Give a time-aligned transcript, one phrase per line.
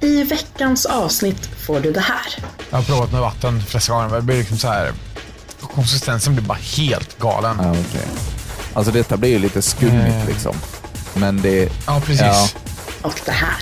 [0.00, 2.34] I veckans avsnitt får du det här.
[2.70, 4.16] Jag har provat med vatten flesta gånger.
[4.16, 4.92] Det blir liksom så här,
[5.60, 7.56] konsistensen blir bara helt galen.
[7.62, 8.06] Ja, okej.
[8.74, 10.26] Alltså detta blir ju lite skummigt Eh.
[10.26, 10.54] liksom.
[11.14, 11.68] Men det...
[11.86, 12.20] Ja, precis.
[12.22, 12.48] Ja.
[13.02, 13.56] Och det här.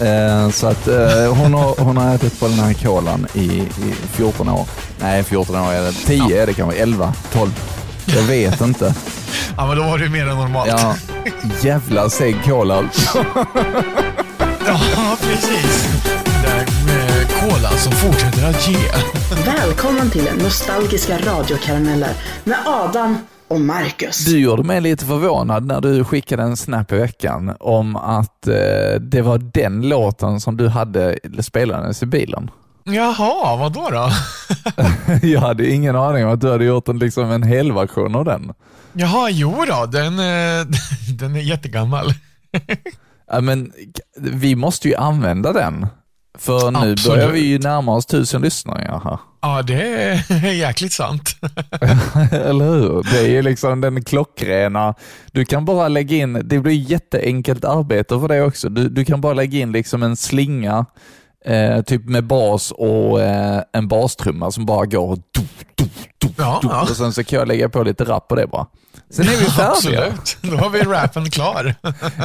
[0.00, 3.94] Eh, så att eh, hon, har, hon har ätit på den här kolan i, i
[4.12, 4.66] 14 år.
[5.00, 5.92] Nej, 14 år är det.
[5.92, 6.78] 10 är det kanske.
[6.78, 7.50] 11, 12.
[8.06, 8.94] Jag vet inte.
[9.56, 10.70] Ja, men då var det mer än normalt.
[10.70, 10.94] Ja,
[11.62, 13.24] jävla seg cola alltså.
[17.78, 18.78] som fortsätter att ge.
[19.46, 22.10] Välkommen till Nostalgiska radiokarameller
[22.44, 24.24] med Adam och Marcus.
[24.24, 29.00] Du gjorde mig lite förvånad när du skickade en snap i veckan om att eh,
[29.00, 32.50] det var den låten som du hade spelandes i bilen.
[32.84, 33.88] Jaha, vad då?
[33.90, 34.10] då?
[35.26, 38.52] Jag hade ingen aning om att du hade gjort en, liksom en helversion av den.
[38.92, 40.66] Jaha, jo då, den, eh,
[41.18, 42.12] den är jättegammal.
[43.30, 43.72] Ja, men
[44.16, 45.86] vi måste ju använda den.
[46.38, 47.06] För nu Absolut.
[47.06, 49.18] börjar vi ju närma oss tusen lyssningar här.
[49.42, 51.36] Ja, det är jäkligt sant.
[52.32, 53.02] Eller hur?
[53.12, 54.94] Det är ju liksom den klockrena.
[55.32, 58.68] Du kan bara lägga in, det blir jätteenkelt arbete för dig också.
[58.68, 60.86] Du, du kan bara lägga in liksom en slinga,
[61.44, 65.22] eh, typ med bas och eh, en bastrumma som bara går do,
[65.74, 65.84] do,
[66.18, 66.82] do, Ja, ja.
[66.82, 68.66] och sen så kan jag lägga på lite rap på det bara.
[69.10, 70.04] Sen är vi färdiga.
[70.04, 71.74] Absolut, då har vi rappen klar.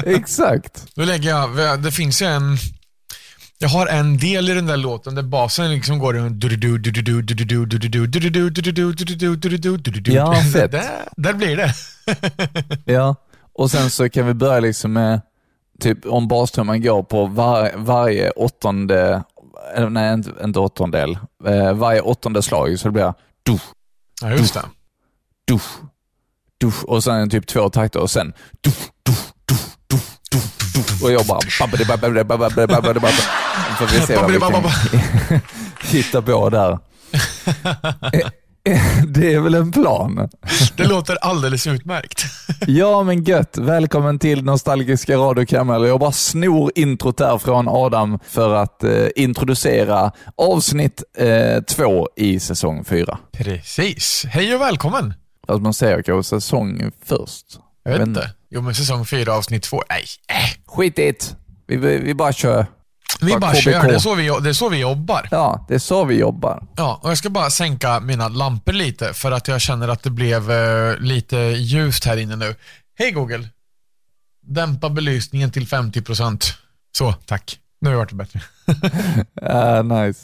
[0.05, 0.85] Exakt.
[0.95, 2.57] Då lägger jag, det finns ju en,
[3.61, 6.13] jag har en del i den där låten där basen liksom går
[10.15, 10.71] Ja, fett.
[10.71, 11.73] Där, där blir det.
[12.93, 13.15] Ja,
[13.53, 15.21] och sen så kan vi börja liksom med,
[15.79, 19.23] typ om bastrumman går på var, varje åttonde,
[19.89, 23.59] nej inte, inte åttondel, eh, varje åttonde slag så det blir du,
[24.21, 24.61] Ja, just det.
[25.45, 25.59] du,
[26.57, 28.71] du och sen typ två takter och sen du,
[29.03, 29.11] du,
[29.45, 29.55] du,
[30.29, 30.37] du,
[30.73, 31.05] du, du.
[31.05, 31.39] och jag bara
[33.87, 35.39] Får vi se vad vi kan
[35.83, 36.79] hitta på där.
[39.07, 40.29] Det är väl en plan?
[40.77, 42.23] Det låter alldeles utmärkt.
[42.67, 45.87] Ja men gött, välkommen till Nostalgiska radiokammare.
[45.87, 52.39] Jag bara snor introt här från Adam för att eh, introducera avsnitt eh, två i
[52.39, 53.17] säsong fyra.
[53.31, 54.25] Precis.
[54.29, 55.13] Hej och välkommen.
[55.47, 57.45] Fast man säger kanske säsong först.
[57.83, 58.29] Jag vet Men- inte.
[58.49, 59.83] Jo, men säsong fyra, avsnitt två.
[59.89, 60.75] Nej, äh.
[60.75, 61.35] Skit i det.
[61.67, 62.65] Vi, vi, vi bara kör.
[63.21, 63.61] Vi Bara KBK.
[63.63, 63.87] kör.
[63.87, 65.27] Det är, så vi, det är så vi jobbar.
[65.31, 66.63] Ja, det är så vi jobbar.
[66.75, 70.09] Ja, och jag ska bara sänka mina lampor lite för att jag känner att det
[70.09, 72.55] blev eh, lite ljust här inne nu.
[72.99, 73.47] Hej Google.
[74.47, 76.53] Dämpa belysningen till 50%.
[76.97, 77.59] Så, tack.
[77.81, 78.41] Nu har det varit bättre.
[79.41, 80.19] Ah, nice.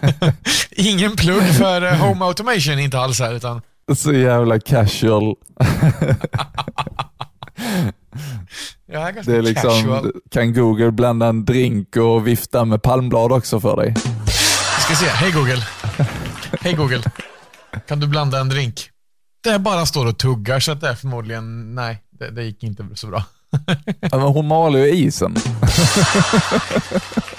[0.70, 3.62] Ingen plugg för eh, Home Automation, inte alls här, utan
[3.96, 5.34] Så jävla casual.
[8.92, 10.12] ganska Det är liksom, casual.
[10.30, 13.94] kan Google blanda en drink och vifta med palmblad också för dig?
[14.74, 15.06] Jag ska se.
[15.10, 15.62] Hej Google.
[16.60, 17.02] Hej Google.
[17.88, 18.90] Kan du blanda en drink?
[19.44, 22.86] Det bara står och tuggar, så att det är förmodligen, nej, det, det gick inte
[22.94, 23.24] så bra.
[24.00, 25.36] Ja, men hon maler ju isen.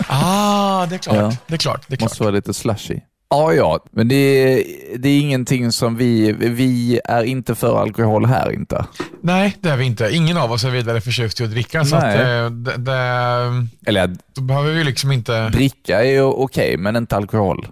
[0.09, 1.15] Ah, det är klart.
[1.15, 1.33] Ja.
[1.47, 1.85] Det är klart.
[1.88, 2.09] Det är klart.
[2.11, 2.99] Måste vara lite slushy.
[3.29, 4.63] Ja, ja, men det är,
[4.97, 8.85] det är ingenting som vi, vi är inte för alkohol här inte.
[9.21, 10.09] Nej, det är vi inte.
[10.15, 14.15] Ingen av oss är vidare förtjust i att dricka, så att, eh, det, det, Eller
[14.35, 15.49] då behöver vi liksom inte...
[15.49, 17.67] dricka är okej, men inte alkohol.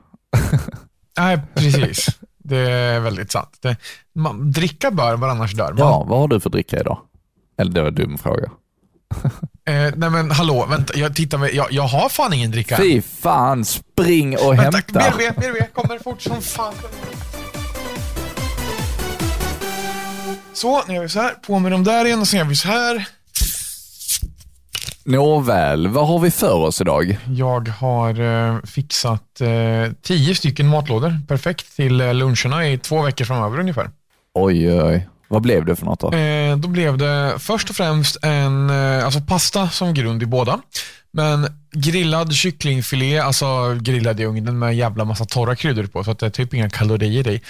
[1.18, 2.08] Nej, precis.
[2.38, 3.58] Det är väldigt sant.
[3.62, 3.78] Det,
[4.16, 5.78] man, dricka bör, var annars dör man.
[5.78, 6.98] Ja, vad har du för dricka idag?
[7.58, 8.52] Eller det var en dum fråga.
[9.68, 12.78] Eh, nej men hallå, vänta, jag, tittar med, jag, jag har fan ingen dricka.
[12.78, 15.00] Fy fan, spring och Vänta, hämta.
[15.00, 16.74] BRB, BRB, kommer fort som fan.
[20.54, 21.32] Så, nu gör vi så här.
[21.32, 23.06] På med dem där igen och så gör vi så här.
[25.04, 27.18] Nåväl, vad har vi för oss idag?
[27.28, 33.26] Jag har eh, fixat eh, tio stycken matlådor, perfekt, till eh, luncherna i två veckor
[33.26, 33.90] framöver ungefär.
[34.34, 35.08] Oj, oj.
[35.36, 36.12] Vad blev det för något då?
[36.12, 40.60] Eh, då blev det först och främst en eh, alltså pasta som grund i båda.
[41.12, 46.20] Men grillad kycklingfilé, alltså grillad i ugnen med jävla massa torra kryddor på så att
[46.20, 47.42] det är typ inga kalorier i.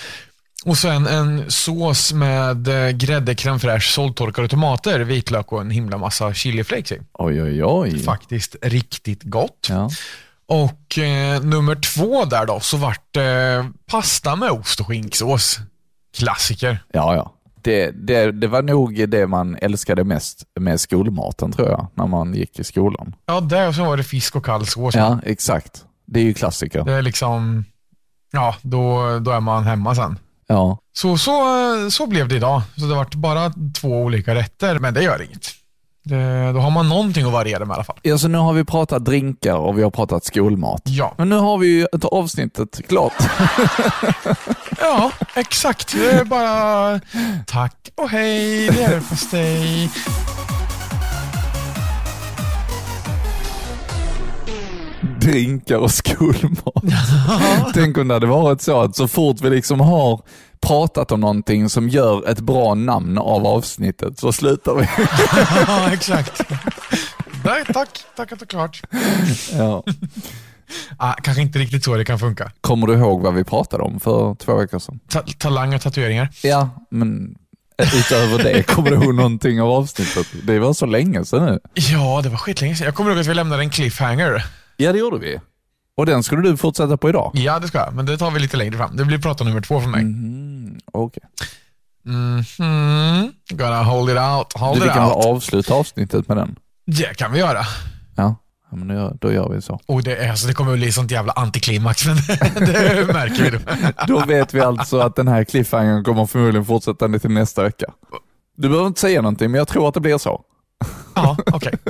[0.65, 5.97] Och sen en sås med eh, grädde, crème fraîche, sålltorkade tomater, vitlök och en himla
[5.97, 7.01] massa chiliflakes i.
[7.13, 8.03] Oj, oj, oj.
[8.03, 9.67] Faktiskt riktigt gott.
[9.69, 9.89] Ja.
[10.47, 15.59] Och eh, nummer två där då, så vart det pasta med ost och skinksås.
[16.17, 16.83] Klassiker.
[16.91, 17.31] Ja, ja.
[17.65, 22.33] Det, det, det var nog det man älskade mest med skolmaten tror jag, när man
[22.33, 23.15] gick i skolan.
[23.25, 24.95] Ja, och så var det fisk och kall sås.
[24.95, 25.85] Ja, exakt.
[26.05, 26.83] Det är ju klassiker.
[26.83, 27.65] Det är liksom,
[28.31, 30.19] ja, då, då är man hemma sen.
[30.47, 30.77] Ja.
[30.93, 31.33] Så, så,
[31.91, 32.61] så blev det idag.
[32.77, 35.47] Så det vart bara två olika rätter, men det gör inget.
[36.07, 37.99] Det, då har man någonting att variera med i alla fall.
[38.01, 40.81] Ja, så nu har vi pratat drinkar och vi har pratat skolmat.
[40.85, 43.13] Ja, Men nu har vi ju ett avsnittet klart.
[44.79, 45.95] ja exakt.
[45.95, 46.99] Det är bara
[47.47, 49.89] tack och hej, leverpastej.
[55.25, 56.83] drinkar och skolmat.
[57.73, 60.21] Tänk om det hade varit så att så fort vi liksom har
[60.61, 64.87] pratat om någonting som gör ett bra namn av avsnittet så slutar vi.
[65.67, 66.41] Ja, exakt.
[67.43, 67.89] Nej, tack.
[68.15, 68.81] Tack att det är klart.
[69.53, 69.83] Ja.
[70.97, 72.51] Ah, kanske inte riktigt så det kan funka.
[72.61, 74.99] Kommer du ihåg vad vi pratade om för två veckor sedan?
[75.09, 76.29] Ta talang och tatueringar.
[76.43, 77.35] Ja, men
[77.77, 80.27] utöver det, kommer du ihåg någonting av avsnittet?
[80.43, 81.59] Det var så länge sedan nu.
[81.73, 82.85] Ja, det var skitlänge sedan.
[82.85, 84.43] Jag kommer ihåg att vi lämnade en cliffhanger.
[84.77, 85.39] Ja, det gjorde vi.
[85.97, 87.31] Och den skulle du fortsätta på idag?
[87.33, 87.93] Ja, det ska jag.
[87.93, 88.95] Men det tar vi lite längre fram.
[88.97, 90.01] Det blir prata nummer två för mig.
[90.01, 91.23] Mm, Okej.
[92.03, 93.31] Mhm.
[93.49, 94.53] Gotta hold it out.
[94.53, 95.25] Hold Du, vi it kan out.
[95.25, 96.55] avsluta avsnittet med den?
[96.85, 97.59] Det kan vi göra.
[98.15, 98.35] Ja,
[98.71, 99.79] ja men då gör, då gör vi så.
[99.85, 102.15] Och det, är, alltså, det kommer att bli sånt jävla antiklimax, men
[102.65, 103.59] det märker vi då.
[104.07, 107.85] Då vet vi alltså att den här cliffhangern kommer förmodligen fortsätta till nästa vecka.
[108.57, 110.41] Du behöver inte säga någonting, men jag tror att det blir så.
[111.15, 111.73] Ja, okej.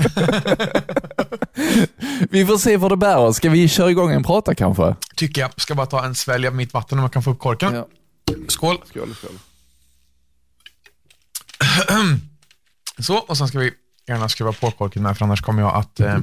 [2.30, 3.38] Vi får se vad det bär oss.
[3.38, 4.96] Ska vi köra igång en prata kanske?
[5.16, 5.62] Tycker jag.
[5.62, 7.84] Ska bara ta en svälj av mitt vatten om jag kan få upp korken.
[8.48, 8.78] Skål.
[8.86, 9.40] Skål, skål.
[13.00, 13.72] Så, och sen ska vi
[14.08, 16.18] gärna skruva på korken med, för annars kommer jag att eh,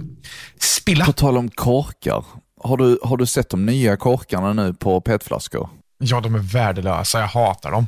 [0.59, 1.05] spilla.
[1.05, 2.25] På tal om korkar.
[2.65, 5.69] Har du, har du sett de nya korkarna nu på petflaskor?
[5.99, 7.21] Ja, de är värdelösa.
[7.21, 7.87] Jag hatar dem.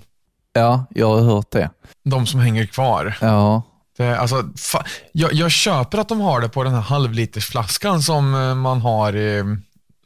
[0.53, 1.71] Ja, jag har hört det.
[2.05, 3.19] De som hänger kvar.
[3.21, 3.63] Ja,
[3.97, 8.35] Det, alltså, fa- jag, jag köper att de har det på den här halvlitersflaskan som
[8.35, 9.45] eh, man har eh,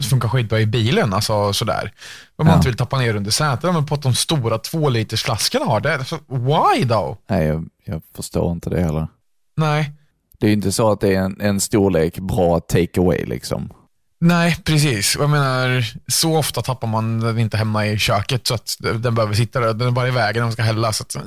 [0.00, 1.12] som funkar skitbra i bilen.
[1.14, 1.92] Alltså sådär.
[2.36, 2.56] Om man Ja.
[2.56, 3.72] inte vill tappa ner under sätet.
[3.74, 5.94] Men på att de stora tvålitersflaskorna har det.
[5.94, 7.16] Alltså, why då?
[7.30, 9.08] nej jag, jag förstår inte det heller.
[9.56, 9.92] Nej.
[10.40, 13.72] Det är ju inte så att det är en, en storlek bra take away liksom.
[14.20, 15.16] Nej, precis.
[15.16, 19.14] Och Jag menar, så ofta tappar man den inte hemma i köket så att den
[19.14, 19.74] behöver sitta där.
[19.74, 20.92] Den är bara i vägen när man ska hälla.
[20.92, 21.22] Så att, eh,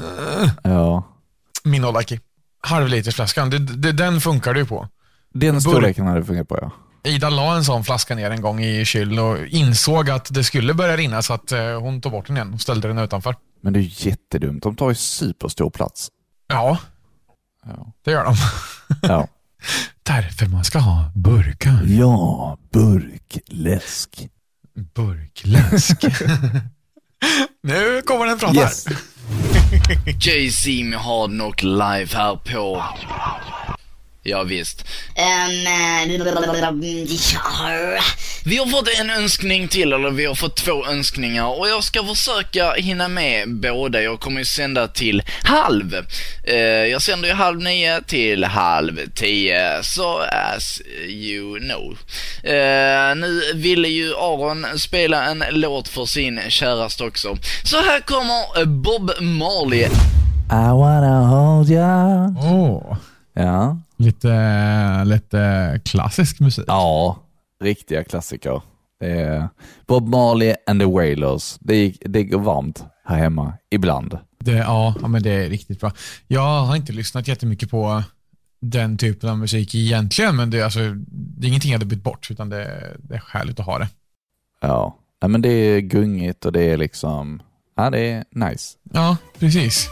[0.64, 1.04] Ja.
[1.64, 2.20] min Olaki.
[2.62, 4.88] Halvlitersflaskan, det, det, den funkar det ju på.
[5.34, 6.72] Den storleken hade funkat på ja.
[7.04, 10.74] Ida la en sån flaska ner en gång i kylen och insåg att det skulle
[10.74, 13.36] börja rinna så att eh, hon tog bort den igen och ställde den utanför.
[13.62, 14.64] Men det är ju jättedumt.
[14.64, 16.08] De tar ju superstor plats.
[16.48, 16.78] Ja,
[17.66, 17.94] Ja.
[18.06, 18.36] det gör de.
[19.02, 19.28] Ja.
[20.04, 21.84] Därför man ska ha burkar.
[21.86, 24.28] ja, burkläsk.
[24.96, 26.04] Burkläsk.
[27.64, 28.88] nu kommer den fram Yes.
[28.88, 28.98] här.
[30.20, 32.84] JC med Hard Knock live här på...
[34.24, 34.86] Ja, visst.
[35.16, 35.52] Ehm,
[37.34, 38.02] ja.
[38.46, 42.04] Vi har fått en önskning till, eller vi har fått två önskningar och jag ska
[42.04, 44.02] försöka hinna med båda.
[44.02, 45.96] Jag kommer ju sända till halv.
[46.44, 50.20] Eh, jag sänder ju halv nio till halv tio, så
[50.54, 51.98] as you know.
[52.54, 57.38] Eh, nu ville ju Aron spela en låt för sin käraste också.
[57.64, 59.80] Så här kommer Bob Marley.
[60.52, 62.36] I wanna hold ya.
[62.42, 62.98] Åh,
[63.34, 63.78] Ja.
[64.02, 66.66] Lite, lite klassisk musik.
[66.68, 67.20] Ja,
[67.64, 68.62] riktiga klassiker.
[69.88, 71.58] Bob Marley and the Wailers.
[71.60, 74.18] Det, det går varmt här hemma, ibland.
[74.40, 75.92] Det, ja, men det är riktigt bra.
[76.28, 78.04] Jag har inte lyssnat jättemycket på
[78.62, 82.04] den typen av musik egentligen, men det, är alltså, det är ingenting jag hade bytt
[82.04, 83.88] bort, utan det, det är härligt att ha det.
[84.62, 87.42] Ja, men det är gungigt och det är liksom,
[87.76, 88.78] ja det är nice.
[88.94, 89.90] Ja, precis.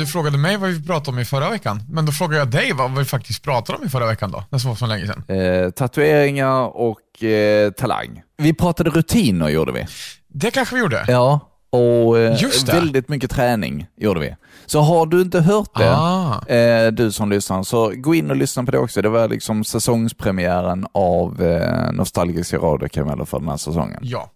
[0.00, 2.72] Du frågade mig vad vi pratade om i förra veckan, men då frågar jag dig
[2.72, 5.24] vad vi faktiskt pratade om i förra veckan då, det var så länge sedan.
[5.38, 8.22] Eh, tatueringar och eh, talang.
[8.38, 9.86] Vi pratade rutiner gjorde vi.
[10.28, 11.04] Det kanske vi gjorde.
[11.08, 11.40] Ja,
[11.70, 14.36] och eh, väldigt mycket träning gjorde vi.
[14.66, 16.46] Så har du inte hört det, Ah.
[16.48, 19.02] eh, du som lyssnar, så gå in och lyssna på det också.
[19.02, 23.98] Det var liksom säsongspremiären av eh, Nostalgiska radiokarameller för den här säsongen.
[24.02, 24.30] Ja.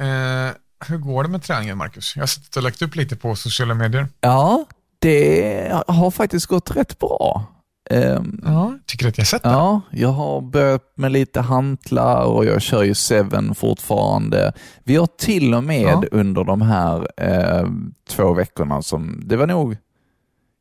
[0.00, 0.52] Eh,
[0.86, 2.16] hur går det med träningen, Marcus?
[2.16, 4.08] Jag har lagt upp lite på sociala medier.
[4.20, 4.64] Ja,
[5.00, 7.44] det har faktiskt gått rätt bra.
[7.90, 9.48] Ehm, Ja, tycker att jag har sett det.
[9.48, 14.52] Ja, jag har börjat med lite hantlar och jag kör ju Seven fortfarande.
[14.84, 16.02] Vi har till och med Ja.
[16.12, 17.66] under de här eh,
[18.08, 19.76] två veckorna som, det var nog,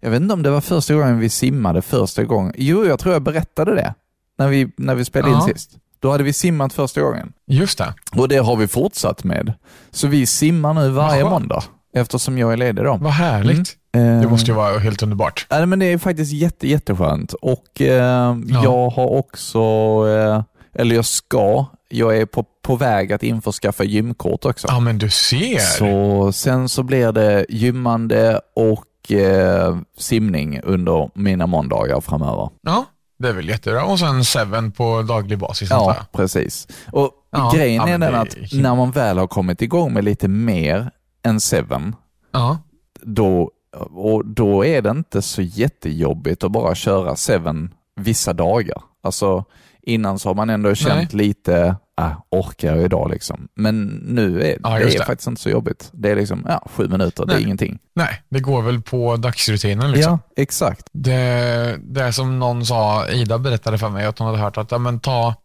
[0.02, 2.54] jag vet inte om det var första gången vi simmade första gången.
[2.58, 3.94] Jo, jag tror jag berättade det
[4.38, 5.48] när vi, när vi spelade Ja.
[5.48, 5.72] in sist.
[6.00, 7.34] Då hade vi simmat första gången.
[7.48, 7.94] Just det.
[8.18, 9.54] Och det har vi fortsatt med.
[9.92, 11.32] Så vi simmar nu varje skönt.
[11.32, 11.64] måndag
[11.96, 12.98] eftersom jag är ledig då.
[13.02, 13.76] Vad härligt.
[13.96, 15.48] Eh, Det måste ju vara helt underbart.
[15.50, 19.60] Ja, men det är faktiskt jätte, jätteskönt och eh, jag har också,
[20.08, 20.44] eh,
[20.82, 24.68] eller jag ska, jag är på, på väg att införskaffa gymkort också.
[24.72, 25.60] Ja, men du ser.
[25.60, 32.50] Så sen så blir det gymmande och eh, simning under mina måndagar framöver.
[32.62, 32.86] Ja,
[33.20, 33.84] det är väl jättebra.
[33.86, 36.68] Och sen Seven på daglig basis Ja, precis.
[36.92, 40.04] Och Ja, grejen ja, är den att är- när man väl har kommit igång med
[40.04, 40.92] lite mer
[41.30, 41.96] än Seven,
[42.32, 42.58] Ja,
[43.02, 43.52] då,
[43.92, 48.82] och då är det inte så jättejobbigt att bara köra Seven vissa dagar.
[49.04, 49.44] Alltså
[49.82, 53.48] innan så har man ändå känt lite, äh, orkar jag idag liksom.
[53.56, 55.06] Men nu är Ja, det, är det.
[55.06, 55.90] faktiskt inte så jobbigt.
[55.94, 57.44] Det är liksom, ja, sju minuter, det är Nej.
[57.44, 57.80] ingenting.
[57.96, 60.20] nej, det går väl på dagsrutinen liksom.
[60.36, 60.88] Ja, exakt.
[60.92, 64.72] Det, det är som någon sa, Ida berättade för mig att hon hade hört att
[64.72, 65.36] ja, men, ta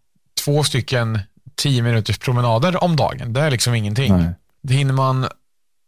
[0.45, 1.19] två stycken
[1.57, 3.33] 10 minuters promenader om dagen.
[3.33, 4.17] Det är liksom ingenting.
[4.17, 4.31] Nej.
[4.63, 5.27] Det hinner man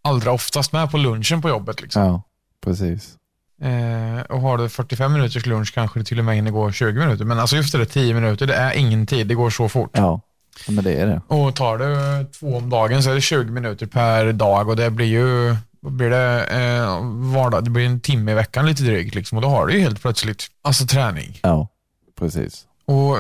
[0.07, 1.83] allra oftast med på lunchen på jobbet.
[1.83, 2.03] Liksom.
[2.03, 2.23] Ja,
[2.65, 3.17] precis.
[3.63, 6.99] Eh, och har du 45 minuters lunch kanske det till och med hinner gå 20
[6.99, 7.25] minuter.
[7.25, 9.27] Men alltså just det, där 10 minuter, det är ingen tid.
[9.27, 9.91] Det går så fort.
[9.93, 10.21] Ja,
[10.69, 11.21] men det är det.
[11.29, 14.91] Och tar du två om dagen så är det 20 minuter per dag och det
[14.91, 15.57] blir ju
[15.91, 17.01] blir det, eh,
[17.35, 19.15] vardag, det blir en timme i veckan lite drygt.
[19.15, 21.41] Liksom, och då har du ju helt plötsligt alltså träning.
[21.43, 21.69] Ja,
[22.19, 22.65] precis.
[22.85, 23.17] Och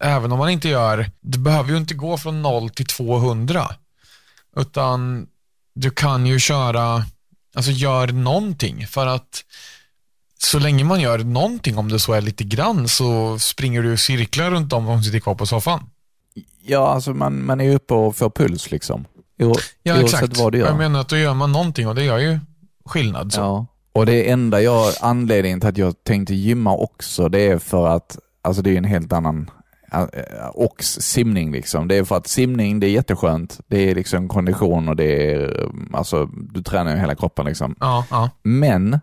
[0.00, 3.66] även om man inte gör, du behöver ju inte gå från 0 till 200.
[4.56, 5.26] Utan
[5.74, 7.04] du kan ju köra,
[7.54, 9.44] alltså gör någonting för att
[10.38, 14.50] så länge man gör någonting, om det så är lite grann, så springer du cirklar
[14.50, 15.90] runt om som sitter kvar på soffan.
[16.62, 19.04] Ja, alltså man, man är uppe och får puls liksom.
[19.42, 20.36] O, Ja, exakt.
[20.36, 20.66] vad du gör.
[20.66, 22.38] Jag menar att då gör man någonting och det gör ju
[22.84, 23.32] skillnad.
[23.32, 23.40] Så.
[23.40, 23.66] Ja.
[23.92, 28.18] Och det enda jag, anledningen till att jag tänkte gymma också, det är för att,
[28.42, 29.50] alltså det är en helt annan
[30.52, 31.88] och simning liksom.
[31.88, 33.60] Det är för att simning, det är jätteskönt.
[33.68, 37.74] Det är liksom kondition och det är, alltså du tränar ju hela kroppen liksom.
[37.80, 38.30] Ja, ja.
[38.42, 39.00] Men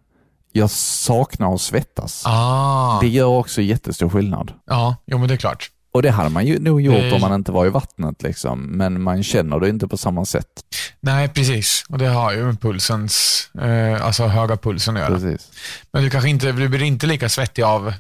[0.52, 2.24] jag saknar att svettas.
[2.26, 4.54] Ah, Det gör också jättestor skillnad.
[4.66, 5.72] ja, jo men det är klart.
[5.92, 8.60] Och det hade man ju nog gjort Det- om man inte var i vattnet liksom.
[8.62, 10.48] Men man känner det inte på samma sätt.
[11.00, 11.84] Nej, precis.
[11.90, 15.14] Och det har ju med pulsens, eh, alltså höga pulsen att göra.
[15.20, 15.52] Precis.
[15.94, 17.94] Men du kanske inte, du blir inte lika svettig av,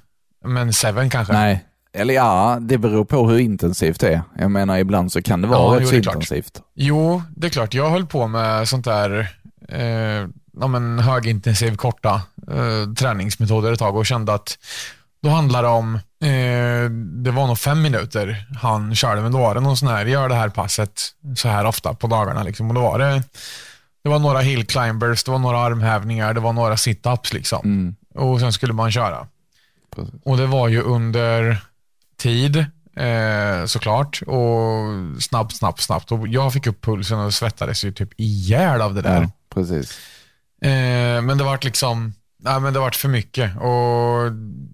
[0.46, 1.34] men Seven kanske?
[1.34, 1.65] Nej,
[1.98, 4.22] eller ja, det beror på hur intensivt det är.
[4.39, 6.16] Jag menar ibland så kan det vara Ja, rätt så det är klart.
[6.16, 6.62] intensivt.
[6.75, 7.74] Jo, det är klart.
[7.74, 9.27] Jag höll på med sånt där
[9.70, 10.27] eh,
[10.60, 14.58] ja, men högintensiv, korta eh, träningsmetoder ett tag och kände att
[15.24, 16.89] då handlar det om, eh,
[17.24, 20.30] det var nog fem minuter han körde, men då var det någon sån här, gör
[20.30, 21.01] det här passet
[21.36, 22.44] så här ofta på dagarna.
[22.44, 22.68] Liksom.
[22.70, 23.24] Och då var det,
[24.04, 27.62] det var några hill climbers, det var några armhävningar, det var några sit-ups liksom.
[27.63, 27.96] Mm.
[28.16, 29.27] Och sen skulle man köra.
[29.96, 30.13] Precis.
[30.25, 31.58] Och det var ju under
[32.17, 32.65] tid
[32.97, 36.12] eh, såklart och snabbt, snabbt, snabbt.
[36.12, 39.21] Och jag fick upp pulsen och svettades ju typ ihjäl av det där.
[39.21, 40.00] Ja, precis.
[40.62, 43.57] Eh, men det vart liksom, nej men det vart för mycket.
[43.57, 44.31] Och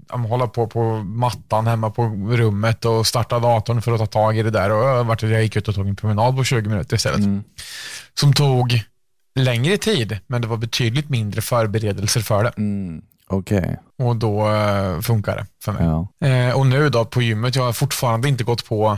[0.09, 4.37] ja, hålla på på mattan hemma på rummet och starta datorn för att ta tag
[4.37, 4.71] i det där.
[4.71, 7.19] Och vart, jag gick ut och tog en promenad på 20 minuter istället.
[7.19, 7.43] Mm.
[8.13, 8.83] Som tog
[9.35, 12.53] längre tid, men det var betydligt mindre förberedelser för det.
[12.57, 13.01] Mm.
[13.33, 15.83] Okej, Och då eh, funkar det för mig.
[15.85, 16.27] ja.
[16.27, 18.97] Eh, och nu då på gymmet, jag har fortfarande inte gått på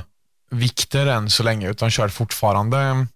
[0.52, 3.08] vikter än så länge, utan kör fortfarande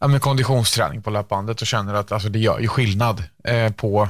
[0.00, 4.08] ja, med konditionsträning på löpbandet och känner att alltså, det gör ju skillnad eh, på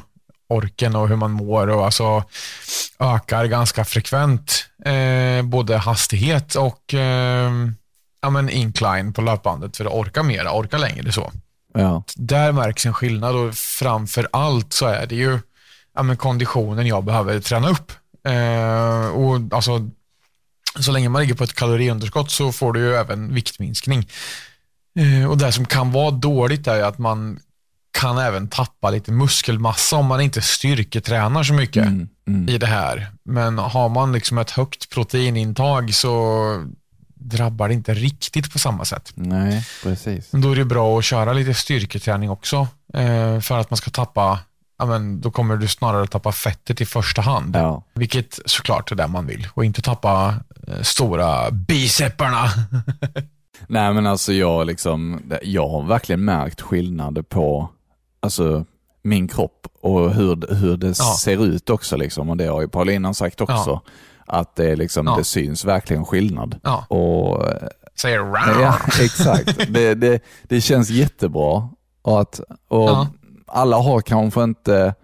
[0.49, 2.25] orken och hur man mår och alltså
[2.99, 7.53] ökar ganska frekvent eh, både hastighet och eh,
[8.21, 11.33] ja, men incline på löpbandet för att orka mera, orka längre så.
[11.75, 12.03] ja.
[12.17, 15.39] Där märks en skillnad och framför allt så är det ju
[15.99, 17.93] ja, men konditionen jag behöver träna upp.
[18.29, 19.89] Eh, och alltså,
[20.79, 24.09] så länge man ligger på ett kaloriunderskott så får du ju även viktminskning.
[24.99, 27.41] Eh, och det som kan vara dåligt är att man
[27.91, 32.09] kan även tappa lite muskelmassa om man inte styrketränar så mycket Mm.
[32.29, 32.49] Mm.
[32.49, 33.07] i det här.
[33.25, 36.65] Men har man liksom ett högt proteinintag så
[37.15, 39.13] drabbar det inte riktigt på samma sätt.
[39.15, 40.31] Nej, precis.
[40.31, 42.69] Då är det bra att köra lite styrketräning också.
[42.95, 44.39] Eh, för att man ska tappa,
[44.79, 47.57] ja, men då kommer du snarare tappa fettet i första hand.
[47.57, 47.83] Ja.
[47.95, 49.49] Vilket såklart är det man vill.
[49.55, 50.35] Och inte tappa
[50.69, 52.45] eh, stora bicepparna.
[53.67, 57.69] Nej men alltså jag liksom, jag har verkligen märkt skillnad på
[58.21, 58.65] alltså,
[59.03, 61.17] min kropp och hur, hur det Ja.
[61.21, 62.31] ser ut också liksom.
[62.31, 63.81] Och det har ju Paulina sagt också.
[64.27, 65.17] Att det, liksom, Ja.
[65.17, 66.61] det syns verkligen skillnad.
[66.63, 66.85] Ja.
[66.97, 67.45] Och
[68.01, 68.19] Säger.
[68.61, 69.59] Ja, exakt.
[69.69, 71.69] Det, det, det känns jättebra.
[72.03, 73.07] Och, att, och Ja.
[73.49, 74.95] Alla har kanske inte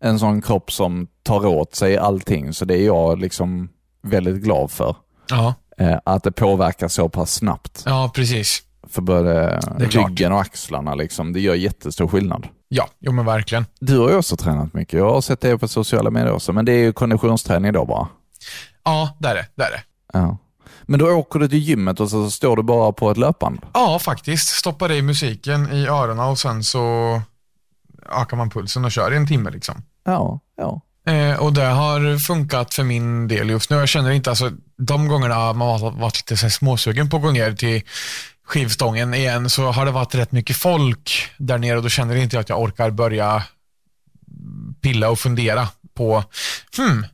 [0.00, 3.68] en sån kropp som tar åt sig allting, så det är jag liksom
[4.02, 4.96] väldigt glad för.
[5.30, 8.62] Ja, Eh, att det påverkar så pass snabbt ja, precis.
[8.88, 10.94] för både ryggen och axlarna.
[10.94, 11.32] Liksom.
[11.32, 12.48] Det gör jättestor skillnad.
[12.68, 13.66] Ja, jo men verkligen.
[13.80, 14.98] Du har ju också tränat mycket.
[14.98, 18.08] Jag har sett det på sociala medier också, men det är ju konditionsträning då bara.
[18.84, 19.46] Ja, där är det.
[19.54, 19.82] Där är det.
[20.12, 20.36] Ja.
[20.82, 23.58] Men då åker du till gymmet och så står du bara på ett löpband?
[23.74, 24.48] Ja, faktiskt.
[24.48, 27.20] Stoppar i musiken i öronen och sen så
[28.20, 29.50] ökar man pulsen och kör i en timme.
[29.50, 29.82] Liksom.
[30.04, 30.80] Ja, ja.
[31.06, 33.76] Eh, och det har funkat för min del just nu.
[33.76, 37.22] Jag känner inte, alltså, de gångerna man har varit lite så här småsugen på att
[37.22, 37.82] gå ner till
[38.46, 42.36] skivstången igen så har det varit rätt mycket folk där nere och då känner inte
[42.36, 43.42] jag att jag orkar börja
[44.80, 46.24] pilla och fundera på,
[46.76, 47.06] hmm,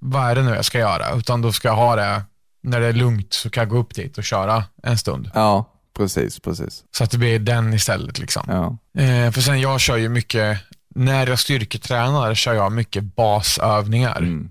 [0.00, 1.12] vad är det nu jag ska göra?
[1.16, 2.22] Utan då ska jag ha det,
[2.62, 5.30] när det är lugnt så kan jag gå upp dit och köra en stund.
[5.34, 6.84] Ja, precis, precis.
[6.96, 8.18] Så att det blir den istället.
[8.18, 8.42] Liksom.
[8.46, 8.78] Ja.
[9.02, 10.58] Eh, för sen jag kör ju mycket,
[10.94, 14.18] när jag styrketränar kör jag mycket basövningar.
[14.18, 14.50] Mm.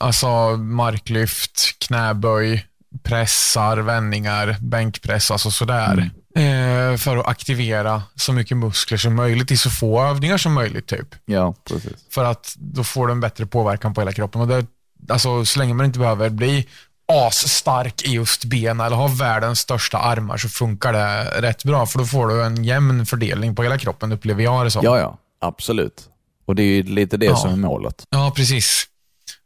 [0.00, 2.66] Alltså marklyft, knäböj,
[3.02, 6.10] pressar, vändningar, bänkpress, alltså sådär.
[6.36, 10.86] Eh, för att aktivera så mycket muskler som möjligt i så få övningar som möjligt.
[10.86, 11.14] typ.
[11.24, 12.06] ja, precis.
[12.10, 14.40] För att då får du en bättre påverkan på hela kroppen.
[14.40, 14.66] Och det,
[15.08, 16.68] alltså, så länge man inte behöver bli
[17.10, 21.86] asstark i just benen eller ha världens största armar så funkar det rätt bra.
[21.86, 24.84] För då får du en jämn fördelning på hela kroppen upplever jag det som.
[24.84, 26.02] Ja, ja, absolut.
[26.46, 27.36] Och det är ju lite det Ja.
[27.36, 28.04] som är målet.
[28.10, 28.86] Ja, precis.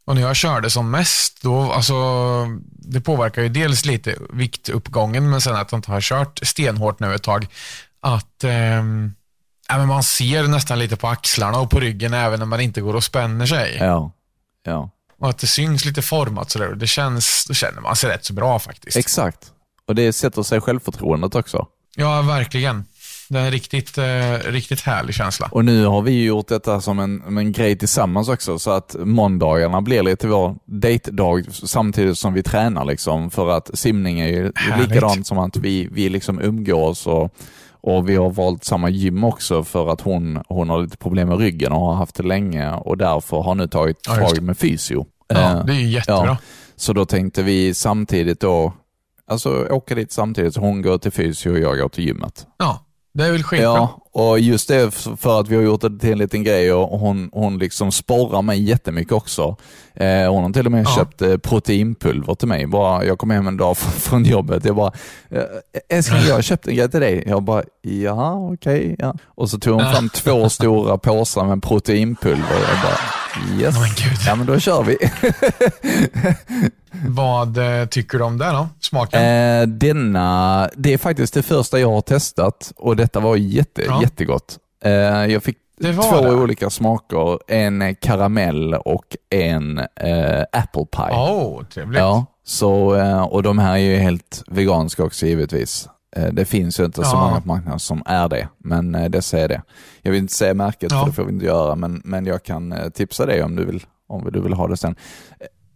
[0.07, 1.95] Och när jag körde som mest, då, alltså,
[2.71, 7.15] det påverkar ju dels lite viktuppgången, men sen att jag inte har kört stenhårt nu
[7.15, 7.47] ett tag,
[8.01, 8.45] att
[9.69, 12.95] men man ser nästan lite på axlarna och på ryggen även när man inte går
[12.95, 13.77] och spänner sig.
[13.81, 14.13] Ja,
[14.65, 14.91] ja.
[15.19, 16.75] Och att det syns lite format sådär.
[16.75, 18.97] Det känns, då känner man sig rätt så bra faktiskt.
[18.97, 19.39] Exakt.
[19.89, 21.67] Och det sätter sig självförtroendet också.
[21.97, 22.85] ja, verkligen.
[23.29, 25.49] Det är en riktigt, eh, riktigt härlig känsla.
[25.53, 28.97] Och nu har vi ju gjort detta som en, en grej tillsammans också, så att
[28.99, 32.85] måndagarna blir lite vår date-dag samtidigt som vi tränar.
[32.85, 34.89] Liksom, för att simning är ju Härligt.
[34.89, 37.35] likadant som att vi, vi liksom umgås och,
[37.87, 41.39] och vi har valt samma gym också för att hon, hon har lite problem med
[41.39, 45.07] ryggen och har haft det länge och därför har nu tagit Ja, tag med fysio.
[45.29, 46.25] Ja, Eh, det är jättebra.
[46.27, 46.37] ja.
[46.77, 48.73] Så då tänkte vi samtidigt då,
[49.27, 52.47] alltså åka dit samtidigt, så hon går till fysio och jag går till gymmet.
[52.59, 52.84] Ja,
[53.15, 53.65] det är väl skitbra.
[53.65, 56.99] Ja, och just det för att vi har gjort det till en liten grej och
[56.99, 59.57] hon, hon liksom sporrar mig jättemycket också.
[59.95, 60.95] Eh, hon har till och med Ja.
[60.97, 62.67] köpt eh, proteinpulver till mig.
[62.67, 64.65] Bara, jag kom hem en dag från, jobbet.
[64.65, 64.93] Jag bara,
[65.31, 65.43] eh,
[65.89, 67.25] älskling jag har köpt en grej till dig.
[67.27, 68.97] Jag bara, ja okej.
[68.99, 69.15] ja.
[69.25, 72.57] Och så tog hon fram två stora påsar med proteinpulver.
[72.69, 73.77] Jag bara, yes.
[73.77, 74.27] Oh.
[74.27, 74.97] Ja men då kör vi.
[77.09, 78.69] Vad eh, tycker du om det då?
[78.81, 79.23] Smaken?
[79.23, 84.03] Eh, denna, det är faktiskt det första jag har testat och detta var jätte, Ja.
[84.03, 84.59] jättegott.
[84.85, 84.93] Eh,
[85.27, 86.35] jag fick två det.
[86.35, 91.11] olika smaker, en karamell och en eh, apple pie.
[91.17, 91.99] Oh, trevligt.
[92.01, 95.89] Ja, så, eh, och de här är ju helt veganska också givetvis.
[96.17, 97.21] Eh, Det finns ju inte så Ja.
[97.29, 99.63] många på marknaden som är det, men dessa är det.
[100.03, 101.01] Jag vill inte säga märket Ja.
[101.01, 103.83] för det får vi inte göra, men, men jag kan tipsa dig om du vill,
[104.09, 104.97] om du vill ha det sen.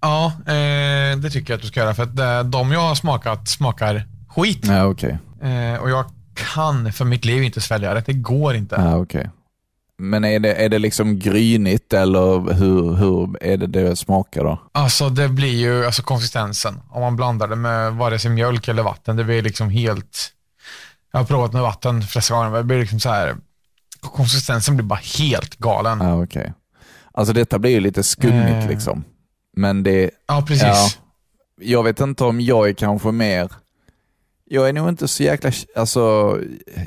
[0.00, 1.94] Ja, eh, det tycker jag att du ska göra.
[1.94, 4.64] För att det, de jag har smakat smakar skit.
[4.66, 5.18] Ja, okej.
[5.42, 6.04] Eh, och jag
[6.54, 8.00] kan för mitt liv inte svälja det.
[8.06, 8.74] Det går inte.
[8.78, 9.30] Ja, okej.
[10.00, 14.58] Men är det, är det liksom grynigt eller hur, hur är det det smakar då?
[14.72, 16.80] Alltså det blir ju alltså konsistensen.
[16.90, 19.16] Om man blandar det med vare sig mjölk eller vatten.
[19.16, 20.32] Det blir liksom helt...
[21.12, 22.56] Jag har provat med vatten flera gånger.
[22.58, 23.36] Det blir liksom så här...
[24.00, 26.00] Konsistensen blir bara helt galen.
[26.00, 26.52] Ja, okej.
[27.12, 28.68] Alltså detta blir ju lite skummigt Eh.
[28.68, 29.04] liksom.
[29.56, 30.62] Men det, Ja, precis.
[30.62, 30.88] Ja.
[31.60, 33.52] jag vet inte om jag är kanske mer,
[34.44, 36.00] jag är nog inte så jäkla, alltså,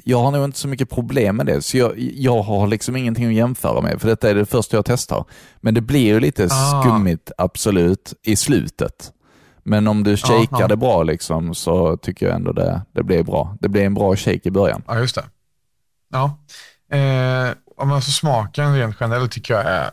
[0.04, 3.28] jag har nog inte så mycket problem med det, så jag, jag har liksom ingenting
[3.28, 5.26] att jämföra med, för detta är det första jag testar.
[5.60, 6.82] Men det blir ju lite Ah.
[6.84, 9.12] skummigt, absolut, i slutet.
[9.64, 10.68] Men om du shakar ja.
[10.68, 13.58] det bra liksom, så tycker jag ändå det, det blir bra.
[13.60, 14.84] Det blir en bra shake i början.
[14.88, 15.24] Ja, just det.
[16.12, 16.38] Ja.
[16.98, 19.90] Eh, alltså smaken rent generellt tycker jag är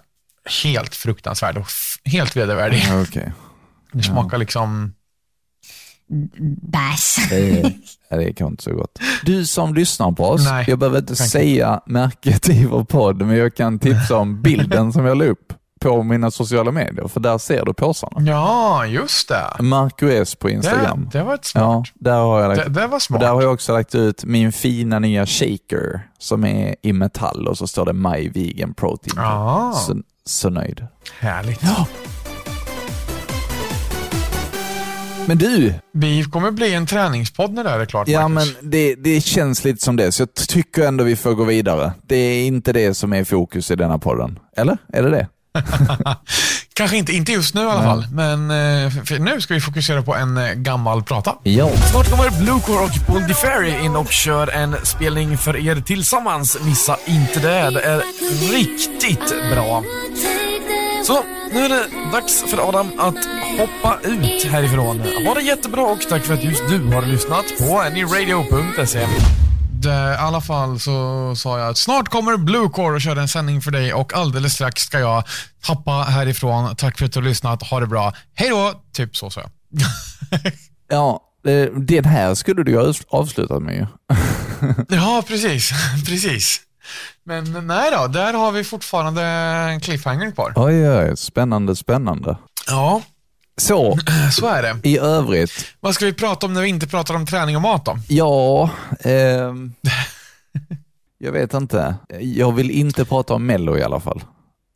[0.64, 1.66] helt fruktansvärd och
[2.08, 2.84] helt vedervärdig.
[2.88, 3.32] Ja, Okej.
[3.92, 4.92] Det smakar liksom...
[6.62, 7.16] Bärs.
[7.30, 7.72] Det är,
[8.08, 8.98] ja, det är kanske inte så gott.
[9.24, 13.36] Du som lyssnar på oss, Nej, jag behöver inte säga märket i vår podd, men
[13.36, 17.38] jag kan tipsa om bilden som jag la upp på mina sociala medier, för där
[17.38, 18.30] ser du påsarna.
[18.30, 19.62] Ja, just det.
[19.62, 21.08] Marco S på Det, Instagram.
[21.12, 21.88] det var ett Ja, smart.
[21.94, 23.20] där har jag lagt, Det, det var smart.
[23.20, 27.58] där har jag också lagt ut min fina nya shaker som är i metall och
[27.58, 29.14] så står det My Vegan Protein.
[29.16, 29.96] Ja, Så,
[30.30, 30.86] så nöjd.
[31.20, 31.60] härligt.
[35.26, 38.56] Men du, Vi kommer bli en träningspodd när det här är klart, Ja, men Marcus.
[38.62, 41.92] det, det känns lite som det, så jag tycker ändå vi får gå vidare.
[42.06, 44.38] Det är inte det som är fokus i denna podden.
[44.56, 44.78] Eller?
[44.92, 45.28] Är det det?
[46.78, 50.14] Kanske inte, inte just nu i alla fall, men eh, nu ska vi fokusera på
[50.14, 51.34] en eh, gammal prata.
[51.42, 51.70] Ja.
[51.90, 56.58] Snart kommer Bluecore och Paul DeFerry in och kör en spelning för er tillsammans.
[56.64, 57.70] Missa inte det.
[57.70, 58.02] Det är
[58.52, 59.84] riktigt bra.
[61.06, 63.16] Så, nu är det dags för Adam att
[63.58, 65.00] hoppa ut härifrån.
[65.26, 69.06] Ha det jättebra och tack för att just du har lyssnat på anyradio.se.
[69.82, 73.60] det, I alla fall så sa jag att snart kommer Bluecore och köra en sändning
[73.60, 75.24] för dig och alldeles strax ska jag
[75.64, 76.76] tappa härifrån.
[76.76, 77.62] Tack för att du har lyssnat.
[77.62, 78.12] Ha det bra.
[78.34, 78.72] Hej då!
[78.92, 79.50] Typ så sa jag.
[80.90, 83.86] Ja, eh, den här skulle du ha avslutat med ju.
[84.96, 85.70] ja, precis.
[86.06, 86.60] precis.
[87.24, 90.52] Men nej då, där har vi fortfarande en cliffhanger kvar.
[90.56, 92.36] Oj, oj, spännande, spännande.
[92.66, 93.02] Ja,
[93.58, 93.98] Så,
[94.32, 94.88] så är det.
[94.88, 97.84] i övrigt, Vad ska vi prata om när vi inte pratar om träning och mat
[97.84, 97.98] då?
[98.08, 99.72] ja, ehm,
[101.18, 101.94] jag vet inte.
[102.20, 104.22] Jag vill inte prata om Mello i alla fall.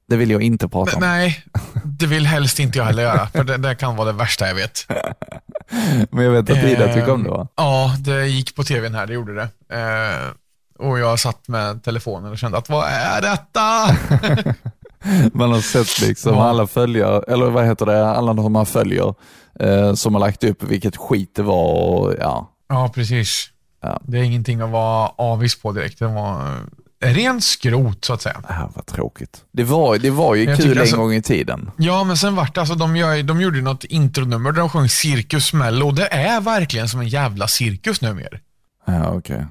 [0.08, 1.00] Det vill jag inte prata om.
[1.00, 1.44] Nej,
[1.84, 4.54] det vill helst inte jag heller göra, för det, det kan vara det värsta jag
[4.54, 4.86] vet.
[6.10, 7.48] Men jag vet att Ida tycker om det va?
[7.56, 9.48] Ja, det gick på tvn här, det gjorde det.
[9.76, 10.30] Eh,
[10.86, 13.96] och jag satt med telefonen och kände att vad är detta?
[15.34, 19.14] Man har sett liksom alla följare, eller vad heter det, alla som man följer,
[19.60, 22.50] eh, som har lagt upp vilket skit det var och ja.
[22.68, 23.48] ja, precis.
[23.82, 24.00] Ja.
[24.04, 25.98] Det är ingenting att vara avis på direkt.
[25.98, 26.56] Det var
[27.04, 28.42] eh, rent skrot så att säga.
[28.48, 29.44] Det här var tråkigt.
[29.52, 31.70] Det var, det var ju Jag kul en alltså- gång i tiden.
[31.76, 34.88] Ja, men sen vart det, alltså de, gör, de gjorde något intronummer där de sjöng
[34.88, 35.90] Cirkus Mello.
[35.90, 38.38] Det är verkligen som en jävla cirkus numera.
[38.86, 39.46] Ja, okej.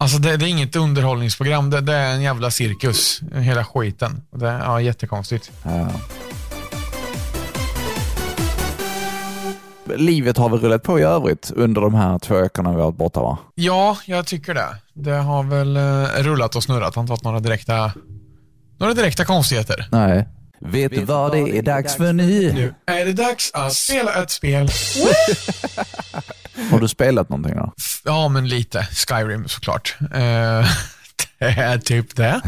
[0.00, 3.20] Alltså det, det är inget underhållningsprogram, det, det är en jävla cirkus.
[3.34, 4.22] Hela skiten.
[4.30, 5.50] Det är ja, jättekonstigt.
[5.62, 5.88] Ja.
[9.96, 12.96] Livet har väl rullat på i övrigt under de här två veckorna vi har varit
[12.96, 13.38] borta va?
[13.54, 14.76] Ja, jag tycker det.
[14.94, 16.94] Det har väl eh, rullat och snurrat.
[16.94, 17.92] Han tagit några direkta,
[18.78, 19.88] några direkta konstigheter.
[19.92, 20.28] Nej.
[20.60, 22.52] Vet du vad det är dags för nu?
[22.52, 24.68] Nu är det dags att spela ett spel.
[26.70, 27.72] Har du spelat någonting då?
[28.04, 28.88] Ja, men lite.
[28.92, 29.96] Skyrim såklart.
[30.00, 30.08] Eh,
[31.38, 32.40] det är typ det.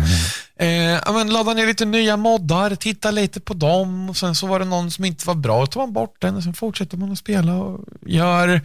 [0.59, 0.69] Eh,
[1.07, 4.59] ja, men ladda ner lite nya moddar, titta lite på dem och sen så var
[4.59, 7.13] det någon som inte var bra, då tar man bort den och sen fortsätter man
[7.13, 8.61] att spela och gör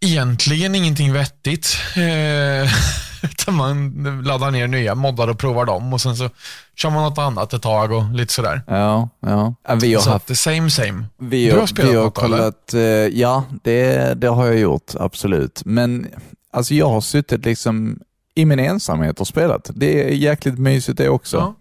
[0.00, 1.76] egentligen ingenting vettigt.
[1.96, 2.72] Eh,
[3.32, 6.30] utan man laddar ner nya moddar och provar dem och sen så
[6.76, 8.62] kör man något annat ett tag och lite sådär.
[8.66, 9.54] Ja, ja.
[9.80, 11.04] vi har Så haft same same.
[11.18, 14.58] Vi Du har, har spelat vi har något, kollat, eh, ja det, det har jag
[14.58, 15.62] gjort, absolut.
[15.64, 16.08] Men
[16.52, 17.98] alltså jag har suttit liksom
[18.34, 19.70] i min ensamhet och spelat.
[19.74, 21.36] Det är jäkligt mysigt det också.
[21.36, 21.54] Ja.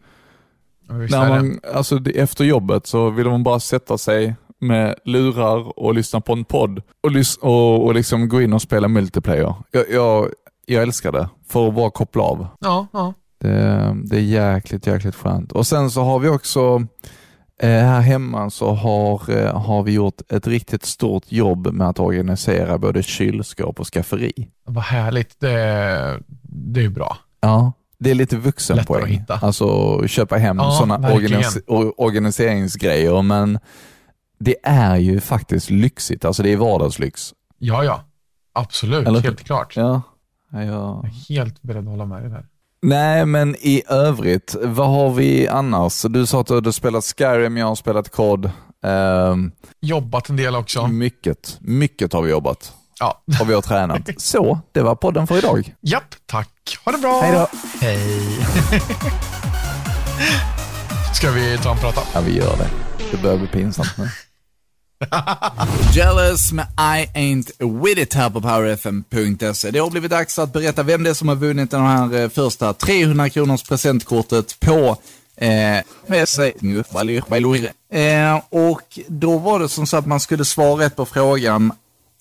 [0.87, 6.21] När man, alltså efter jobbet så vill man bara sätta sig med lurar och lyssna
[6.21, 9.55] på en podd och, och, och liksom gå in och spela multiplayer.
[9.71, 10.29] Jag, jag,
[10.65, 12.47] jag älskar det, för att bara koppla av.
[12.59, 13.13] Ja, ja.
[13.37, 15.51] Det, det är jäkligt, jäkligt skönt.
[15.51, 16.87] Och sen så har vi också
[17.61, 21.99] eh, här hemma så har, eh, har vi gjort ett riktigt stort jobb med att
[21.99, 24.49] organisera både kylskåp och skafferi.
[24.65, 25.39] Vad härligt.
[25.39, 25.49] Det,
[26.41, 27.17] det är ju bra.
[27.41, 29.05] Ja, det är lite Lättare att vuxenpoäng.
[29.07, 29.39] hitta.
[29.41, 33.59] Alltså köpa hem Ja, sådana organis- organiseringsgrejer, men
[34.39, 36.25] det är ju faktiskt lyxigt.
[36.25, 37.33] Alltså det är vardagslyx.
[37.57, 38.01] Ja, ja.
[38.53, 39.07] Absolut.
[39.07, 39.19] Eller?
[39.21, 39.73] Helt klart.
[39.77, 40.01] Ja.
[40.53, 42.45] Ja, Jag är helt beredd att hålla med dig där.
[42.81, 46.01] Nej, men i övrigt, vad har vi annars?
[46.01, 48.51] Du sa att du hade spelat Skyrim, jag har spelat COD.
[48.85, 50.87] Ehm, Jobbat en del också.
[50.87, 52.73] mycket, mycket har vi jobbat.
[52.99, 53.23] Ja.
[53.41, 54.09] Och vi har tränat.
[54.21, 55.75] Så, det var podden för idag.
[55.81, 56.77] Japp, tack.
[56.85, 57.21] Ha det bra.
[57.21, 57.47] Hej då.
[57.81, 57.99] Hej.
[61.15, 62.01] Ska vi ta en prata?
[62.13, 62.69] Ja, vi gör det.
[63.11, 64.09] Det börjar bli pinsamt nu.
[65.93, 69.71] Jealous med I ain't with it här på powerfm.se.
[69.71, 72.29] Det har blivit dags att berätta vem det är som har vunnit den här eh,
[72.29, 74.97] första 300 kronors presentkortet på
[75.35, 76.53] eh, med sig.
[77.89, 81.71] eh, och då var det som så att man skulle svara rätt på frågan.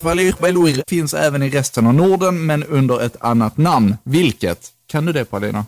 [0.01, 3.97] Valir Bailur finns även i resten av Norden, men under ett annat namn.
[4.03, 4.71] Vilket?
[4.87, 5.65] Kan du det Paulina?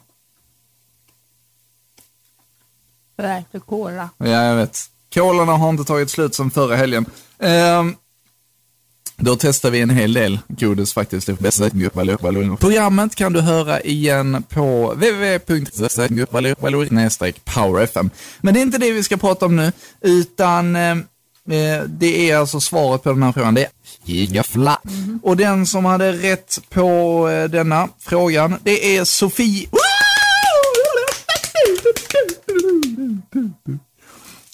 [3.18, 4.10] Verkligen cola.
[4.18, 4.80] Ja, jag vet.
[5.16, 7.06] Kolarna har inte tagit slut som förra helgen.
[7.40, 7.96] Ehm,
[9.18, 11.30] då testar vi en hel del godis faktiskt.
[12.60, 15.40] Programmet kan du höra igen på www.powerfm.
[18.42, 22.38] Men det är inte det vi ska prata om nu, utan eh, eh, det är
[22.38, 23.54] alltså svaret på den här frågan.
[23.54, 23.70] Det är
[24.04, 24.82] gigafla.
[25.24, 29.64] Och den som hade rätt på eh, denna frågan, det är Sofie.
[29.64, 29.70] Eh,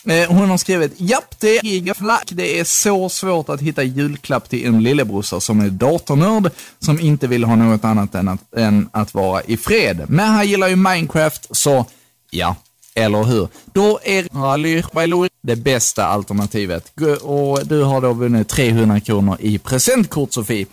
[0.06, 2.30] Eh, hon har skrivit, japp det är gigaflack.
[2.32, 7.28] Det är så svårt att hitta julklapp till en lillebrorsa som är datornörd, som inte
[7.28, 10.06] vill ha något annat än att, än att vara i fred.
[10.08, 11.86] Men han gillar ju Minecraft, så
[12.30, 12.56] ja,
[12.96, 13.48] eller hur?
[13.74, 16.92] Då är Rally Bailur det bästa alternativet.
[17.22, 20.66] Och du har då vunnit 300 kronor i presentkort, Sofie.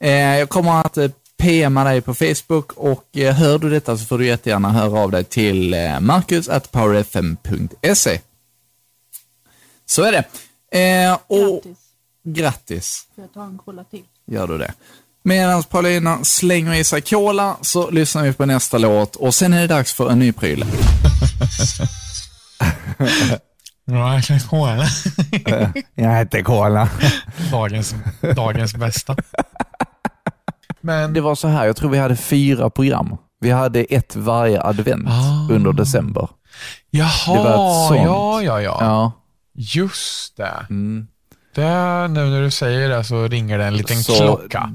[0.00, 4.18] Eh, jag kommer att eh, PMa dig på Facebook och hör du detta så får
[4.18, 8.20] du jättegärna höra av dig till marcus.powerfm.se.
[9.86, 10.24] Så är det.
[10.78, 11.78] Eh, och Grattis.
[12.24, 14.02] grattis, Får jag ta en cola till?
[14.26, 14.72] gör du det.
[15.24, 19.60] Medan Paulina slänger i sig cola så lyssnar vi på nästa låt och sen är
[19.60, 20.64] det dags för en ny pryl.
[23.88, 24.84] Ja, jag kolla.
[25.94, 26.88] Jag heter Cola.
[27.52, 27.94] Dagens,
[28.36, 29.16] dagens bästa.
[30.80, 33.16] Men Det var så här, jag tror vi hade fyra program.
[33.40, 35.48] Vi hade ett varje advent Ah.
[35.54, 36.28] under december.
[36.90, 37.50] Jaha, Det var
[37.82, 38.00] ett sånt.
[38.04, 38.76] ja, ja, ja.
[38.80, 39.12] Ja.
[39.56, 40.66] Just det.
[40.70, 41.06] Mm.
[41.54, 42.08] det.
[42.08, 44.72] Nu när du säger det så ringer det en liten Så klocka.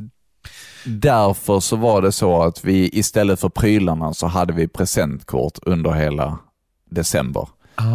[0.85, 5.91] Därför så var det så att vi istället för prylarna så hade vi presentkort under
[5.91, 6.37] hela
[6.89, 7.47] december.
[7.75, 7.85] Ah.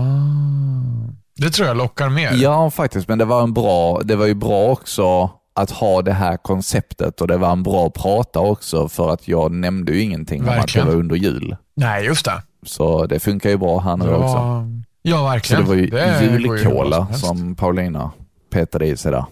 [1.37, 2.33] Det tror jag lockar mer.
[2.35, 6.13] Ja, faktiskt, men det var, en bra, det var ju bra också att ha det
[6.13, 10.43] här konceptet och det var en bra prata också för att jag nämnde ju ingenting
[10.43, 10.87] om att Verkligen.
[10.87, 11.57] det var under jul.
[11.75, 12.43] Nej, just det.
[12.67, 14.67] Så det funkar ju bra här nu Det också.
[15.09, 15.63] Ja, Så verkligen.
[15.63, 17.27] det var ju ju bra julkola som helst.
[17.27, 18.11] som Paulina
[18.51, 19.25] petade i sig där.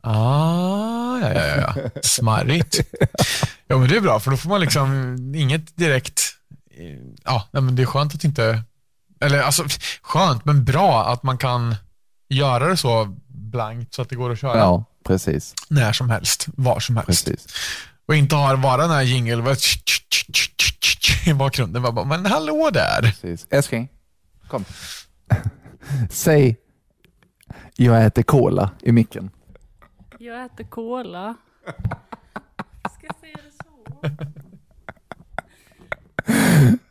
[0.00, 1.90] Ah, ja, ja, ja.
[2.02, 2.80] Smarrigt.
[3.66, 6.22] Ja, men det är bra, för då får man liksom inget direkt...
[7.24, 8.62] Ja, nej, men det är skönt att inte...
[9.20, 9.64] Eller alltså,
[10.02, 11.74] skönt, men bra att man kan
[12.28, 15.54] göra det så blankt så att det går att köra Ja, precis.
[15.68, 17.26] när som helst, var som helst.
[17.26, 17.46] precis.
[18.08, 19.02] Och inte ha bara den här
[21.00, 21.82] tsch, i bakgrunden.
[21.82, 23.02] Bara, men hallå där.
[23.02, 23.46] precis.
[23.50, 23.88] Älskling,
[24.48, 24.64] kom.
[26.10, 26.56] Säg,
[27.76, 29.30] jag äter cola i micken.
[30.18, 31.34] Jag äter cola.
[32.96, 33.84] Ska jag säga det så?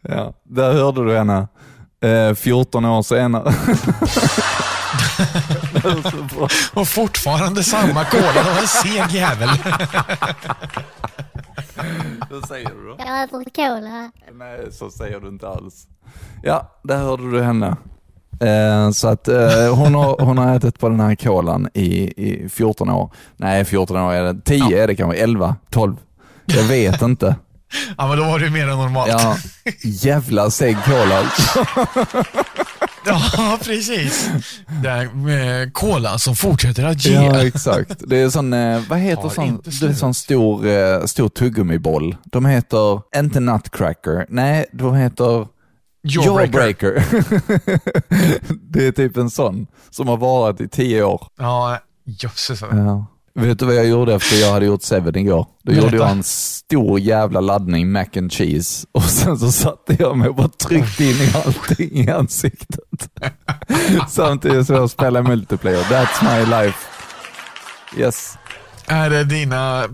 [0.01, 1.47] Ja, där hörde du henne.
[2.01, 3.53] Eh, 14 år senare.
[6.73, 8.33] Och fortfarande samma cola.
[8.33, 9.49] Det var en seg jävel.
[12.29, 12.95] Vad säger du då?
[12.99, 14.11] Jag äter cola.
[14.33, 15.87] Nej, så säger du inte alls.
[16.43, 17.77] Ja, där hörde du henne.
[18.41, 21.89] Eh, så att eh, hon, har, hon har ätit på den här kolan i,
[22.29, 23.13] i 14 år.
[23.37, 24.41] Nej, 14 år är det.
[24.45, 25.95] 10 är det kanske, 11, 12.
[26.45, 27.35] Jag vet inte.
[27.97, 29.11] Ja, men då var det mer än normalt.
[29.11, 29.35] Ja,
[29.83, 31.23] jävla seg cola.
[33.05, 34.29] Ja, precis.
[34.83, 37.13] Det är med kolan som fortsätter att ge.
[37.13, 37.95] Ja, exakt.
[38.07, 42.15] Det är sån, eh, vad heter sån, det är sån stor, eh, stor tuggummiboll.
[42.23, 45.47] De heter, inte nutcracker, nej, de heter
[46.03, 46.57] Jawbreaker.
[46.57, 47.03] Jawbreaker.
[48.71, 51.27] det är typ en sån som har varit i tio år.
[51.37, 52.61] Ja, jösses.
[52.61, 53.05] Ja.
[53.33, 55.47] Vet du vad jag gjorde efter jag hade gjort Seven igår?
[55.63, 55.85] Då Berätta.
[55.85, 60.29] gjorde jag en stor jävla laddning mac and cheese och sen så satte jag mig
[60.29, 63.09] och bara tryckte in i allting i ansiktet.
[64.09, 65.83] Samtidigt som jag spelade multiplayer.
[65.83, 66.77] That's my life.
[67.97, 68.37] Yes.
[68.85, 69.87] Är det dina,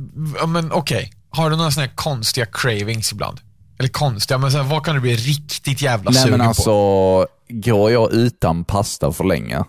[0.48, 1.14] men okej.
[1.30, 3.40] Har du några sådana här konstiga cravings ibland?
[3.80, 6.64] Eller konstiga, men så här, vad kan du bli riktigt jävla Nej sugen men alltså,
[6.72, 7.26] på?
[7.50, 9.64] går jag utan pasta för länge,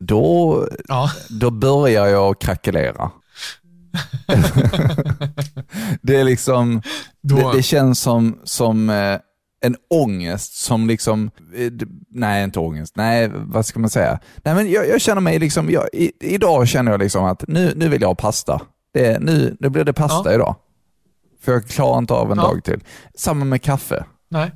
[0.00, 3.10] då, Ja, då börjar jag krackelera.
[6.02, 6.82] det är liksom,
[7.22, 9.18] Då- det, det känns som, som eh,
[9.64, 11.72] en ångest som liksom, eh,
[12.10, 14.18] nej inte ångest, nej vad ska man säga?
[14.44, 17.72] Nej men jag, jag känner mig liksom, jag, i, idag känner jag liksom att nu,
[17.76, 18.60] nu vill jag ha pasta.
[18.94, 20.34] Det, nu, nu blir det pasta Ja.
[20.34, 20.56] idag.
[21.44, 22.42] För jag klarar inte av en Ja.
[22.44, 22.80] dag till.
[23.14, 24.04] Samma med kaffe.
[24.30, 24.52] nej.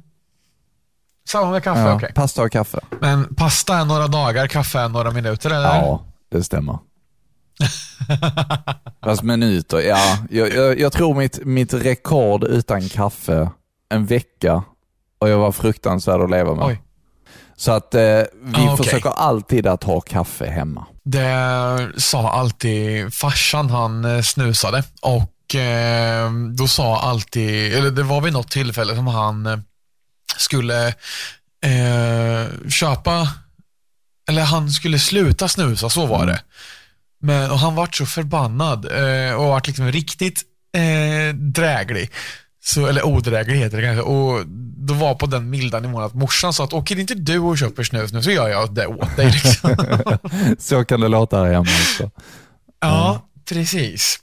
[1.28, 2.12] Samma med kaffe, Ja, okej.
[2.14, 2.80] Pasta och kaffe.
[3.00, 5.68] Men pasta är några dagar, kaffe är några minuter, eller?
[5.68, 6.78] Ja, det stämmer.
[9.04, 10.18] Fast minuter, ja.
[10.30, 13.50] Jag, jag, jag tror mitt, mitt rekord utan kaffe,
[13.88, 14.62] en vecka,
[15.18, 16.64] och jag var fruktansvärd att leva med.
[16.66, 16.82] Oj.
[17.56, 18.76] Så att eh, vi Ah, okej.
[18.76, 20.86] försöker alltid att ha kaffe hemma.
[21.04, 25.22] Det sa alltid farsan, han eh, snusade och
[25.54, 29.58] eh, då sa alltid, eller det var vid något tillfälle som han eh,
[30.36, 30.88] skulle
[31.64, 33.28] eh, köpa,
[34.28, 36.40] eller han skulle sluta snusa, så var det.
[37.20, 40.42] Men, och han vart så förbannad eh, och vart liksom riktigt
[40.76, 42.10] eh, dräglig.
[42.64, 44.02] Så, eller odräglig heter det kanske.
[44.02, 44.46] Och
[44.86, 47.82] då var på den milda nivån att morsan sa att åker inte du och köper
[47.82, 49.26] snus nu så gör jag det åt dig.
[49.30, 49.76] Liksom.
[50.58, 52.10] Så kan det låta här hemma också.
[52.80, 54.20] Ja, precis.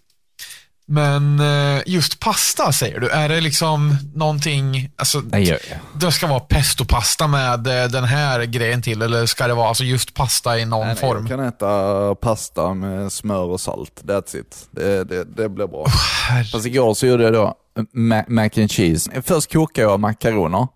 [0.86, 5.60] Men eh, just pasta säger du, är det liksom någonting, alltså Nej, jag,
[5.94, 9.84] det ska vara pestopasta med eh, den här grejen till eller ska det vara alltså
[9.84, 11.28] just pasta i någon nej, form?
[11.28, 14.02] jag kan äta pasta med smör och salt.
[14.04, 14.68] That's it.
[14.72, 15.86] Det, det, det blir bra.
[16.30, 17.54] Herre- Fast igår så gjorde jag då
[17.94, 19.22] ma- mac and cheese.
[19.26, 20.68] Först kokade jag makaroner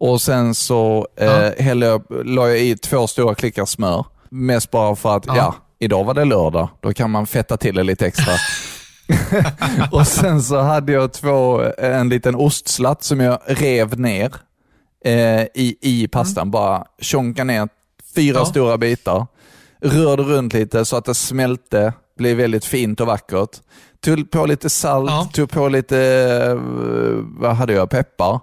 [0.00, 4.04] och sen så eh, hällde jag, la jag i två stora klickar smör.
[4.30, 5.36] Mest bara för att, ja.
[5.36, 5.54] Ja.
[5.78, 6.68] idag var det lördag.
[6.82, 8.32] Då kan man fetta till det lite extra.
[9.92, 14.32] och sen så hade jag två, en liten ostslatt som jag rev ner
[15.04, 16.50] eh, i, i pastan.
[16.50, 17.68] Bara tjonka ner
[18.14, 18.44] fyra Ja.
[18.44, 19.26] stora bitar.
[19.80, 23.50] Rörde runt lite så att det smälte bli väldigt fint och vackert.
[24.00, 25.28] Tog på lite salt, Ja.
[25.32, 25.98] tog på lite,
[26.46, 26.54] eh,
[27.38, 28.40] vad hade jag, peppar.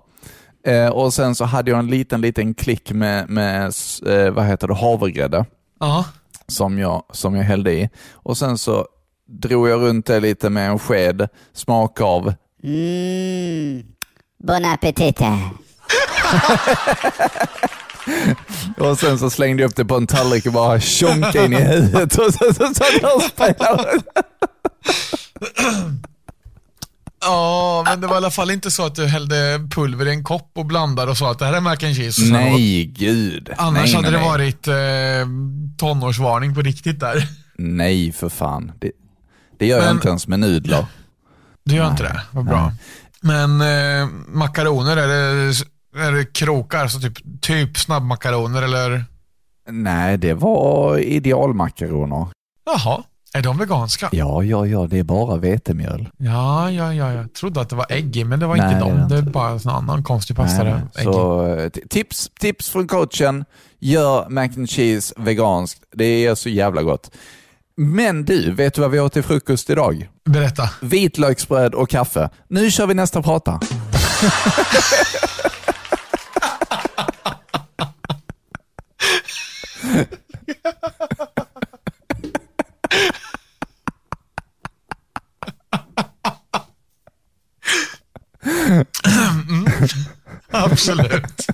[0.67, 3.73] Eh, och sen så hade jag en liten, liten klick med, med
[4.07, 5.45] eh, vad heter det, havregrädde
[5.79, 6.05] Ja.
[6.47, 7.89] som jag, som jag hällde i.
[8.13, 8.87] Och sen så
[9.27, 12.33] drog jag runt det lite med en sked, smak av.
[12.63, 13.83] Mm.
[14.43, 15.39] Bon appetite.
[18.79, 21.61] Och sen så slängde jag upp det på en tallrik och bara tjonkade in i
[21.61, 22.17] huvudet.
[22.17, 24.01] Och så, så, så, så, spelade.
[27.21, 30.23] Ja, men det var i alla fall inte så att du hällde pulver i en
[30.23, 32.07] kopp och blandade och sa att det här är mac and cheese.
[32.07, 33.49] och sen Nej, gud.
[33.57, 35.27] Annars nej, hade nej, det varit eh,
[35.77, 37.27] tonårsvarning på riktigt där.
[37.57, 38.71] Nej, för fan.
[38.79, 38.91] Det,
[39.57, 40.85] det gör jag Men- inte ens med nudlar.
[41.63, 42.21] Du gör inte det?
[42.31, 42.71] Vad bra.
[43.21, 45.53] Men eh, makaroner, är det,
[46.07, 46.87] är det krokar?
[46.87, 49.05] Så typ, typ snabbmakaroner eller?
[49.69, 52.27] Nej, det var idealmakaroner.
[52.65, 54.09] Jaha, är de veganska?
[54.11, 56.09] Ja, ja, ja, det är bara vetemjöl.
[56.17, 57.13] Ja, ja, ja.
[57.13, 59.07] Jag trodde att det var ägg men det var Nej, inte det är de.
[59.09, 60.63] det är bara en annan konstig pasta.
[60.63, 61.03] Nej, nej.
[61.03, 63.45] Så, tips, tips från coachen.
[63.79, 65.81] Gör mac and cheese veganskt.
[65.95, 67.11] Det är så jävla gott.
[67.77, 70.09] Men du, vet du vad vi åt till frukost idag?
[70.25, 70.69] Berätta.
[70.81, 72.29] Vitlöksbröd och kaffe.
[72.47, 73.59] Nu kör vi nästa prata.
[90.51, 91.47] Absolut.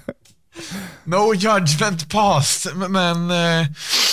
[1.04, 3.68] No judgment passed, men eh,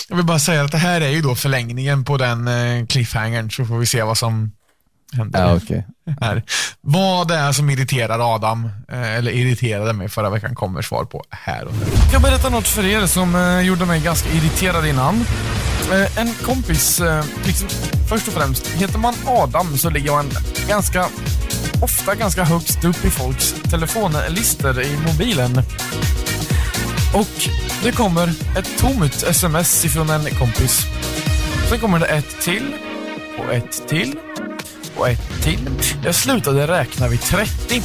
[0.09, 3.51] jag vill bara säga att det här är ju då förlängningen på den eh, cliffhangern,
[3.51, 4.53] så får vi se vad som
[5.13, 5.41] händer.
[5.41, 5.87] Ja, okej.
[6.21, 6.43] här.
[6.81, 11.25] Vad det är som irriterar Adam, eh, eller irriterade mig förra veckan, kommer svar på
[11.31, 11.87] här och nu.
[11.95, 15.25] Jag ska berätta något för er som eh, gjorde mig ganska irriterad innan.
[16.17, 17.01] En kompis,
[17.45, 17.69] liksom,
[18.09, 20.31] först och främst, heter man Adam så ligger man
[20.69, 21.07] ganska
[21.83, 25.63] ofta ganska högst upp i folks telefonlistor i mobilen.
[27.15, 27.49] Och
[27.83, 30.81] det kommer ett tomt sms ifrån en kompis.
[31.69, 32.75] Sen kommer det ett till
[33.39, 34.19] och ett till
[34.97, 35.71] och ett till.
[36.05, 37.83] Jag slutade räkna vid 30.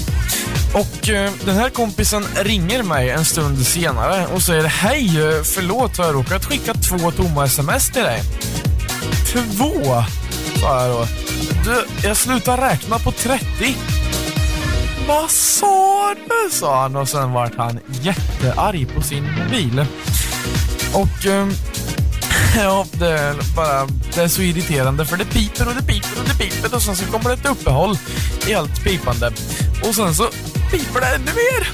[0.73, 5.97] Och eh, den här kompisen ringer mig en stund senare och säger Hej, eh, förlåt
[5.97, 8.21] har jag råkat skicka två tomma sms till dig.
[9.33, 10.03] Två?
[10.61, 11.07] Sa jag då.
[11.65, 13.75] Du, jag slutar räkna på 30.
[15.07, 19.85] Vad sa det, sa han och sen vart han jättearg på sin mobil.
[20.93, 21.51] Och ehm,
[22.55, 26.27] Ja, det är bara det är så irriterande för det piper och det piper och
[26.27, 27.97] det piper och sen så kommer det ett uppehåll
[28.47, 29.31] i allt pipande.
[29.83, 30.29] Och sen så
[30.71, 31.67] piper det ännu mer.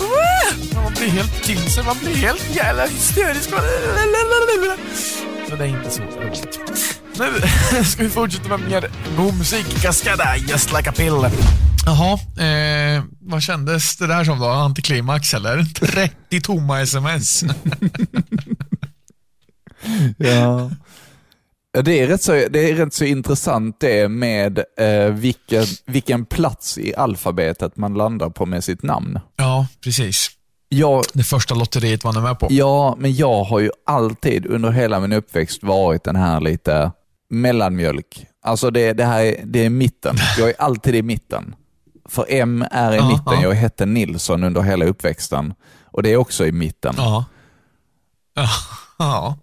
[0.83, 3.49] Man blir helt till sig, man blir helt jävla hysterisk.
[5.49, 6.59] Så det är inte så roligt.
[7.17, 9.81] Nu ska vi fortsätta med mer god musik.
[9.81, 11.29] Cascada, just like a pill.
[11.89, 12.13] Jaha,
[12.47, 14.45] eh, vad kändes det där som då?
[14.45, 15.63] Antiklimax eller?
[15.73, 17.43] 30 tomma sms.
[20.17, 20.71] Ja.
[21.84, 26.78] Det är, rätt så, det är rätt så intressant det med eh, vilken, vilken plats
[26.78, 29.19] i alfabetet man landar på med sitt namn.
[29.36, 30.30] ja, precis.
[30.69, 32.47] Jag, Det första lotteriet var ni med på.
[32.49, 36.91] ja, men jag har ju alltid under hela min uppväxt varit den här lite
[37.30, 38.25] mellanmjölk.
[38.43, 40.15] Alltså det, det här är, det är mitten.
[40.38, 41.56] Jag är alltid i mitten.
[42.10, 43.34] För M är i Ja, mitten.
[43.34, 43.41] ja.
[43.41, 45.54] Jag hette Nilsson under hela uppväxten.
[45.86, 46.93] Och det är också i mitten.
[46.98, 47.26] Ja.
[49.02, 49.38] Ja.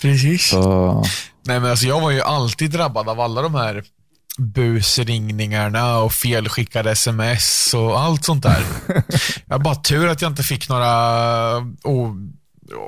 [0.00, 0.48] Precis.
[0.48, 1.04] Så,
[1.46, 3.84] Nej, men alltså, jag var ju alltid drabbad av alla de här
[4.38, 8.64] busringningarna och felskickade sms och allt sånt där.
[9.46, 10.92] jag har bara tur att jag inte fick några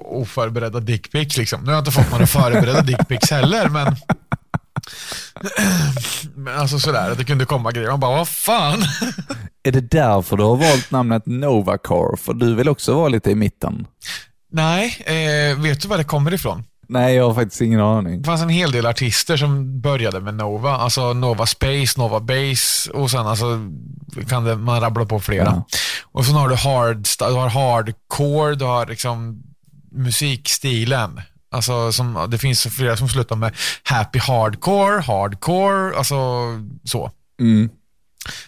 [0.05, 1.37] oförberedda dickpics.
[1.37, 1.61] Liksom.
[1.61, 3.97] Nu har jag inte fått några förberedda dickpics heller, men
[6.59, 7.91] alltså sådär, det kunde komma grejer.
[7.91, 8.85] Man bara, vad fan?
[9.65, 12.17] är det därför du har valt namnet Novacore?
[12.17, 13.87] För du vill också vara lite i mitten.
[14.53, 16.65] Nej, eh, vet du var det kommer ifrån?
[16.89, 18.23] Nej, jag har faktiskt ingen aning.
[18.23, 20.77] Det fanns en hel del artister som började med Nova.
[20.77, 23.45] Alltså Nova Space, Nova Base och sen alltså
[24.29, 25.45] kan det, man rabbla på flera.
[25.45, 25.67] Ja.
[26.13, 29.43] Och sen har du, hard, du har hardcore, du har liksom
[29.93, 31.21] musikstilen.
[31.55, 36.17] Alltså som, det finns flera som slutar med happy hardcore, hardcore, alltså
[36.85, 37.11] så.
[37.41, 37.69] Mm.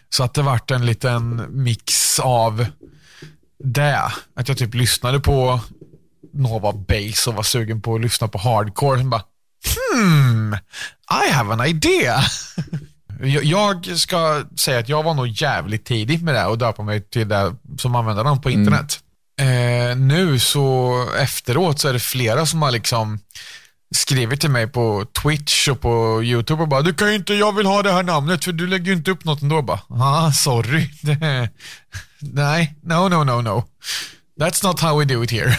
[0.08, 2.66] Så att det vart en liten mix av
[3.64, 4.12] det.
[4.36, 5.60] Att jag typ lyssnade på
[6.32, 8.98] Nova Bass och var sugen på att lyssna på hardcore.
[8.98, 9.22] Sen bara,
[9.94, 10.54] hmm,
[11.26, 12.20] I have an idea.
[13.42, 17.28] Jag- ska säga att jag var nog jävligt tidig med det och döpa mig till
[17.28, 19.00] det som användarnamn på internet.
[19.40, 23.18] Eh, nu så efteråt så är det flera som har liksom
[23.94, 27.52] skrivit till mig på Twitch och på YouTube och bara du kan ju inte, jag
[27.56, 29.62] vill ha det här namnet för du lägger ju inte upp något ändå.
[29.62, 30.90] Bara, ah, sorry.
[32.20, 33.64] Nej, no, no, no, no.
[34.40, 35.56] That's not how we do it here.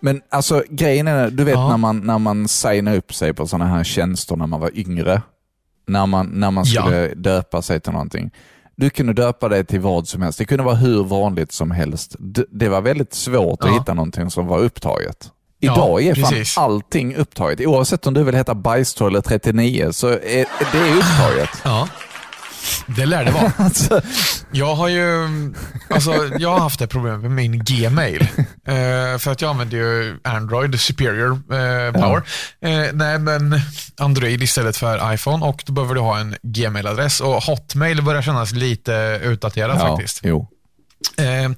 [0.00, 1.68] Men alltså grejen är, du vet Ja.
[1.68, 5.22] när, man, när man signar upp sig på sådana här tjänster när man var yngre.
[5.86, 6.82] När man, när man Ja.
[6.82, 8.30] skulle döpa sig till någonting.
[8.76, 10.38] Du kunde döpa dig till vad som helst.
[10.38, 12.16] Det kunde vara hur vanligt som helst.
[12.50, 13.74] Det var väldigt svårt att Ja.
[13.78, 15.30] hitta någonting som var upptaget.
[15.60, 16.58] Ja, Idag är fan precis.
[16.58, 17.66] allting upptaget.
[17.66, 20.18] Oavsett om du vill heta Bajstolle 39 så är
[20.72, 21.50] det är upptaget.
[21.64, 21.88] Ja,
[22.86, 23.52] det lär det vara.
[23.56, 24.00] Alltså,
[24.50, 25.28] Jag har ju
[25.90, 28.28] alltså, jag har haft det problemet med min Gmail.
[28.66, 32.22] Eh, för att jag använder ju Android Superior eh, Power.
[32.60, 33.60] Eh, nej, men
[33.98, 37.20] Android istället för iPhone och då behöver du ha en Gmail-adress.
[37.20, 40.20] Och Hotmail börjar kännas lite utdaterat ja, faktiskt.
[40.22, 40.48] Jo.
[41.18, 41.50] Eh,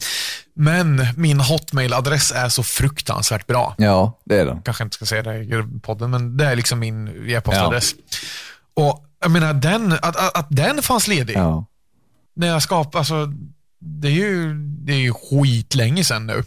[0.55, 3.75] men min Hotmail-adress är så fruktansvärt bra.
[3.79, 4.61] Ja, det är det.
[4.65, 7.95] Kanske inte ska säga det i podden, men det är liksom min e-postadress.
[8.77, 11.67] Och jag menar, den, att, att, att den fanns ledig Ja.
[12.37, 13.33] när jag skapade, alltså,
[13.81, 16.43] det är ju, det är ju skitlänge sedan nu.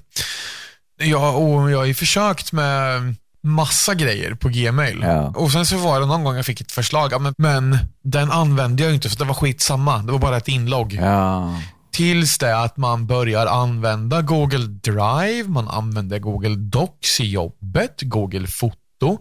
[0.99, 4.99] Jag, och jag har ju försökt med massa grejer på Gmail.
[5.01, 5.33] Ja.
[5.35, 8.83] Och sen så var det någon gång jag fick ett förslag, men, men den använde
[8.83, 9.97] jag ju inte för det var skitsamma.
[9.97, 10.93] Det var bara ett inlogg.
[10.93, 11.59] Ja.
[11.91, 18.47] Tills det att man börjar använda Google Drive, man använder Google Docs i jobbet, Google
[18.47, 19.17] Foto.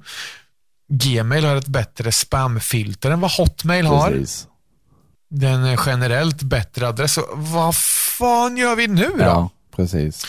[0.90, 4.10] Gmail har ett bättre spamfilter än vad Hotmail har.
[4.10, 4.46] Precis.
[5.30, 7.12] Den är generellt bättre adress.
[7.12, 9.24] Så Vad fan gör vi nu då?
[9.24, 10.26] Ja, precis.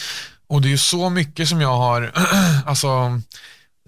[0.47, 2.11] Och det är ju så mycket som jag har
[2.65, 3.21] alltså,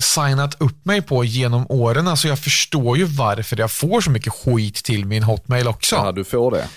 [0.02, 2.08] signat upp mig på genom åren.
[2.08, 5.96] Alltså jag förstår ju varför jag får så mycket skit till min Hotmail också.
[5.96, 6.68] Ja, du får det.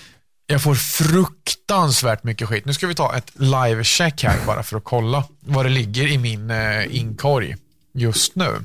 [0.46, 2.64] Jag får fruktansvärt mycket skit.
[2.64, 6.18] Nu ska vi ta ett live-check här bara för att kolla vad det ligger i
[6.18, 7.56] min eh, inkorg
[7.94, 8.64] just nu.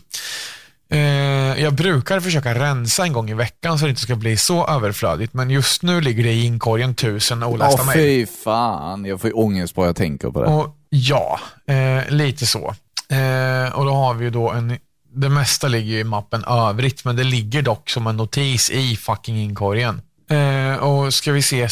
[0.92, 4.68] Eh, jag brukar försöka rensa en gång i veckan så det inte ska bli så
[4.68, 8.00] överflödigt, men just nu ligger det i inkorgen tusen olästa Åh mejl.
[8.28, 10.48] fy fan, jag får ju ångest bara jag tänker på det.
[10.48, 12.76] Och ja, eh, lite så.
[13.10, 14.78] Eh, och då har vi ju då en,
[15.16, 18.96] det mesta ligger ju i mappen övrigt, men det ligger dock som en notis i
[18.96, 20.02] fucking inkorgen.
[20.30, 21.68] Eh, och ska vi se,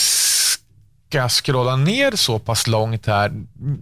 [1.17, 3.31] jag scrolla ner så pass långt här,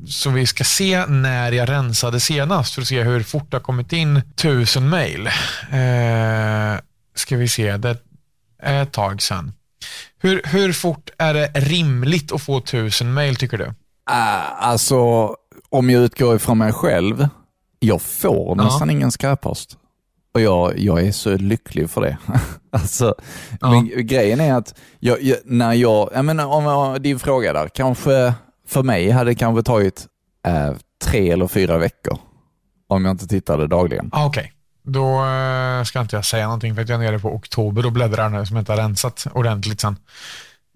[0.07, 3.61] så vi ska se när jag rensade senast, för att se hur fort det har
[3.61, 5.27] kommit in tusen mejl.
[5.71, 6.79] Eh,
[7.15, 7.97] ska vi se, det
[8.63, 9.53] är ett tag sedan.
[10.19, 13.73] Hur, hur fort är det rimligt att få tusen mejl tycker du?
[14.11, 14.97] Ah, alltså,
[15.69, 17.27] om jag utgår ifrån mig själv,
[17.79, 18.63] jag får Ja.
[18.63, 19.77] nästan ingen skräppost.
[20.37, 22.17] Och jag, jag är så lycklig för det.
[22.71, 23.15] alltså,
[23.61, 23.69] Ja.
[23.71, 27.67] men grejen är att jag, jag, när jag, jag menar, om jag, din fråga där,
[27.67, 28.33] kanske
[28.67, 30.05] för mig hade det kanske tagit
[30.47, 30.71] eh,
[31.03, 32.17] tre eller fyra veckor
[32.87, 34.09] om jag inte tittade dagligen.
[34.13, 34.51] Ah, Okej,
[34.83, 37.91] då eh, ska inte jag säga någonting för att jag är nere på oktober och
[37.91, 39.95] bläddrar nu som jag inte har rensat ordentligt sen.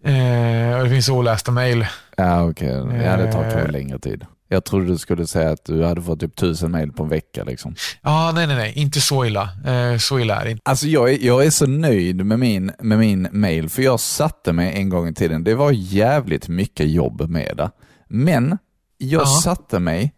[0.05, 1.85] Eh, det finns olästa mejl.
[2.17, 2.67] Ja, okej.
[3.03, 3.71] Ja, det tar kanske Eh.
[3.71, 4.25] längre tid.
[4.53, 7.43] Jag trodde du skulle säga att du hade fått typ tusen mejl på en vecka.
[7.43, 7.75] Liksom.
[8.01, 9.49] Ja, nej, nej, nej, inte så illa.
[9.65, 10.61] Eh, så illa är det inte.
[10.65, 14.53] Alltså jag är, jag är så nöjd med min, med min mail, för jag satte
[14.53, 17.71] mig en gång i tiden, det var jävligt mycket jobb med det.
[18.09, 18.57] Men
[18.97, 19.25] jag Ja.
[19.43, 20.13] satte mig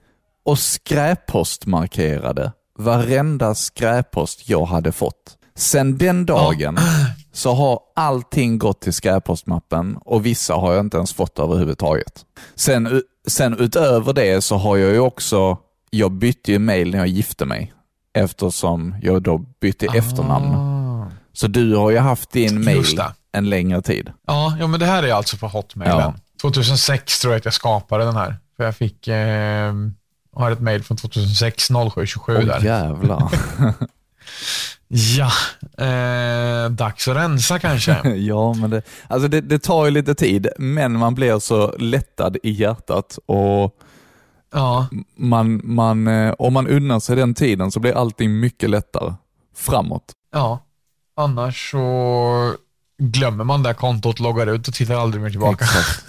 [0.46, 5.38] och skräppostmarkerade varenda skräppost jag hade fått.
[5.56, 6.78] Sen den dagen
[7.34, 12.26] så har allting gått till skräppostmappen och vissa har jag inte ens fått överhuvudtaget.
[12.56, 15.58] Sen, sen utöver det så har jag ju också,
[15.90, 17.74] jag bytte ju mail när jag gifte mig
[18.14, 20.56] eftersom jag då bytte efternamn.
[20.56, 21.12] Ah.
[21.34, 22.86] Så du har ju haft din mail
[23.32, 24.12] en längre tid.
[24.28, 26.00] Ja, ja, men det här är alltså på Hotmailen.
[26.00, 26.14] Ja.
[26.42, 28.38] 2006 tror jag att jag skapade den här.
[28.58, 29.74] För jag fick, eh,
[30.36, 32.62] har ett mejl från 2006, 0727 Åh där.
[32.62, 33.32] jävlar.
[34.96, 35.32] Ja,
[35.86, 38.10] eh, dags att rensa kanske.
[38.16, 42.38] ja, men det, alltså det, det tar ju lite tid, men man blir så lättad
[42.44, 43.76] i hjärtat och
[44.54, 49.14] Ja, man, man, eh, om man unnar sig den tiden så blir allting mycket lättare
[49.56, 50.12] framåt.
[50.34, 50.60] ja.
[51.16, 52.56] Annars så
[52.98, 55.66] glömmer man det kontot, loggar ut och tittar aldrig mer tillbaka.
[55.66, 56.06] Exakt.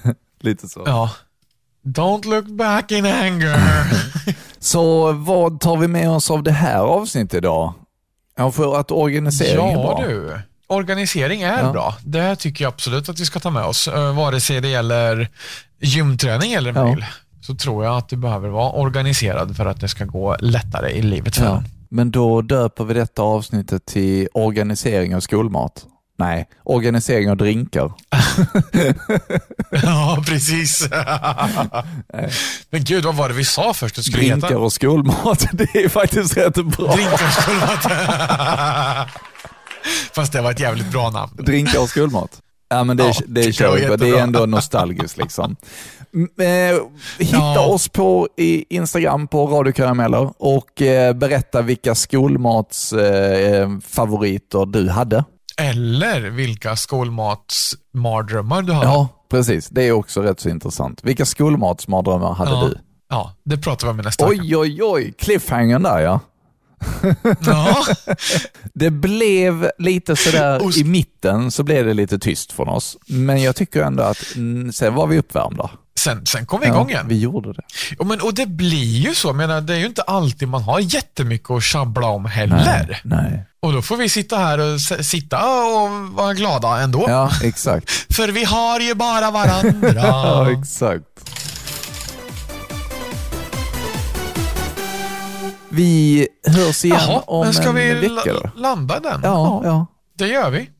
[0.40, 0.82] lite så.
[0.86, 1.10] Ja.
[1.84, 3.56] Don't look back in anger.
[4.58, 7.74] Så vad tar vi med oss av det här avsnittet idag?
[8.36, 10.04] Ja, för att organisering är ja bra.
[10.08, 10.38] du.
[10.66, 11.72] Organisering är Ja.
[11.72, 11.94] bra.
[12.04, 13.88] Det tycker jag absolut att vi ska ta med oss.
[13.88, 15.28] Uh, vare sig det gäller
[15.80, 16.84] gymträning eller Ja.
[16.84, 17.04] mail.
[17.40, 21.02] Så tror jag att du behöver vara organiserad för att det ska gå lättare i
[21.02, 21.56] livet för Ja.
[21.56, 21.64] en.
[21.88, 25.84] Men då döper vi detta avsnittet till organisering av skolmat.
[26.22, 27.92] Nej, organisering av drinkar.
[29.82, 30.88] Ja, precis.
[32.70, 33.94] Men gud, vad var det vi sa först?
[33.96, 34.58] Det skulle Drinkar heta?
[34.58, 36.92] och skolmat, det är faktiskt rätt bra.
[36.94, 37.86] Drinkar och skolmat.
[40.14, 41.32] Fast det var ett jävligt bra namn.
[41.38, 42.40] Drinkar och skolmat.
[42.68, 43.96] Ja, men det, Ja, det kör vi på.
[43.96, 45.56] Det är ändå nostalgiskt liksom.
[46.40, 46.46] Eh,
[47.18, 47.66] hitta Ja.
[47.66, 55.24] oss på i Instagram på Radio Karameller och eh, berätta vilka skolmatsfavoriter eh, du hade.
[55.56, 58.86] Eller vilka skolmatsmardrömmar du hade.
[58.86, 59.68] Ja, precis.
[59.68, 61.00] Det är också rätt så intressant.
[61.04, 62.64] Vilka skolmatsmardrömmar hade Ja.
[62.68, 62.78] du?
[63.10, 64.42] Ja, det pratar vi om i nästa vecka.
[64.42, 65.14] Oj, oj, oj.
[65.18, 66.20] Cliffhangern där ja.
[67.46, 67.76] Ja.
[68.74, 70.78] Det blev lite sådär Ost.
[70.78, 72.96] i mitten så blev det lite tyst från oss.
[73.06, 75.70] Men jag tycker ändå att mm, sen var vi uppvärmda.
[76.04, 77.08] Sen, sen kom vi igång igen.
[77.08, 77.62] vi gjorde det.
[77.98, 79.32] Jo, men, och det blir ju så.
[79.32, 83.00] Menar, det är ju inte alltid man har jättemycket att tjabbla om heller.
[83.04, 83.44] Nej.
[83.62, 87.04] Och då får vi sitta här och sitta och vara glada ändå.
[87.08, 87.90] Ja, exakt.
[88.14, 89.92] För vi har ju bara varandra.
[90.02, 91.04] Ja, exakt.
[95.68, 98.50] Vi hörs igen Jaha, om men ska en vi vecka då.
[98.56, 99.20] landa den?
[99.24, 99.86] Ja, ja.
[100.18, 100.70] Det gör vi.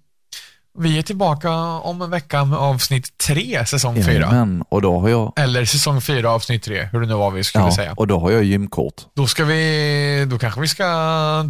[0.79, 4.31] Vi är tillbaka om en vecka med avsnitt tre, säsong fyra.
[4.31, 7.45] Men, och då har jag, Eller säsong fyra, avsnitt tre, hur det nu var vi
[7.45, 7.93] skulle ja, säga.
[7.97, 8.95] och då har jag gymkort.
[9.17, 10.85] Då ska vi, då kanske vi ska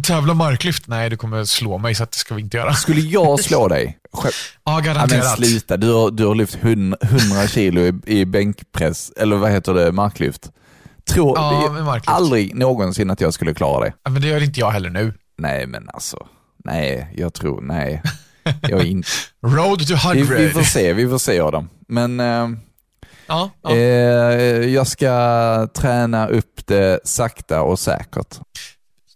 [0.03, 0.87] tävla marklyft.
[0.87, 2.73] Nej, du kommer slå mig så att det ska vi inte göra.
[2.73, 3.97] Skulle jag slå dig?
[4.13, 5.35] Själv- Ja, Ja, men garanterat.
[5.37, 9.73] sluta, du har, du har lyft hun- 100 kilo i, i bänkpress, eller vad heter
[9.73, 10.49] det, marklyft.
[11.09, 13.93] Tror Ja, aldrig någonsin att jag skulle klara det.
[14.03, 15.13] Ja, men det gör inte jag heller nu.
[15.37, 16.27] Nej, men alltså,
[16.65, 18.01] nej, jag tror, nej.
[18.61, 19.07] Jag inte.
[19.45, 20.35] Road to Vi, 100.
[20.37, 21.69] vi får se, vi får se Adam.
[21.87, 22.47] Men eh,
[23.27, 23.69] Ja, ja.
[23.71, 23.77] eh,
[24.69, 28.39] jag ska träna upp det sakta och säkert.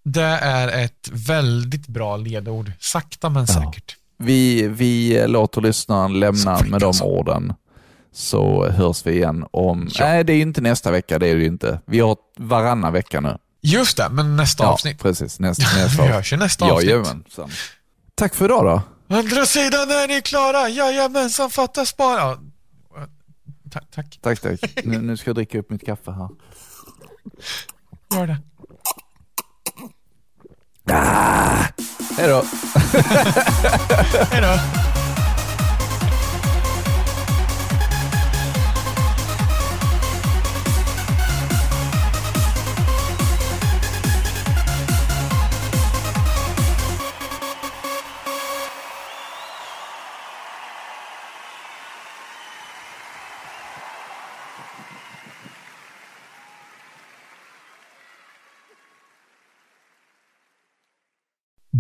[0.04, 2.72] Det är ett väldigt bra ledord.
[2.80, 3.96] Sakta men säkert.
[4.18, 7.04] Vi, vi låter lyssnaren lämna med de alltså.
[7.04, 7.54] orden.
[8.14, 9.90] Så hörs vi igen om...
[10.00, 11.80] Nej, det är ju inte nästa vecka, det är det ju inte.
[11.86, 13.38] Vi har varannan vecka nu.
[13.62, 15.02] Just det, men nästa ja, avsnitt.
[15.02, 15.40] precis.
[15.40, 16.90] Nästa, nästa Vi hörs i nästa avsnitt.
[16.90, 17.50] Jajamensan.
[18.16, 18.82] Tack för idag då.
[19.10, 20.70] Andra sidan är ni klara.
[20.70, 22.38] Jajamensan, fattas bara.
[23.72, 24.20] Tack, tack.
[24.22, 24.86] Tack, tack.
[24.86, 26.30] Nu, nu ska jag dricka upp mitt kaffe här.
[28.16, 28.38] Gör det.
[32.18, 32.44] Hej då.
[34.32, 34.97] Hej då.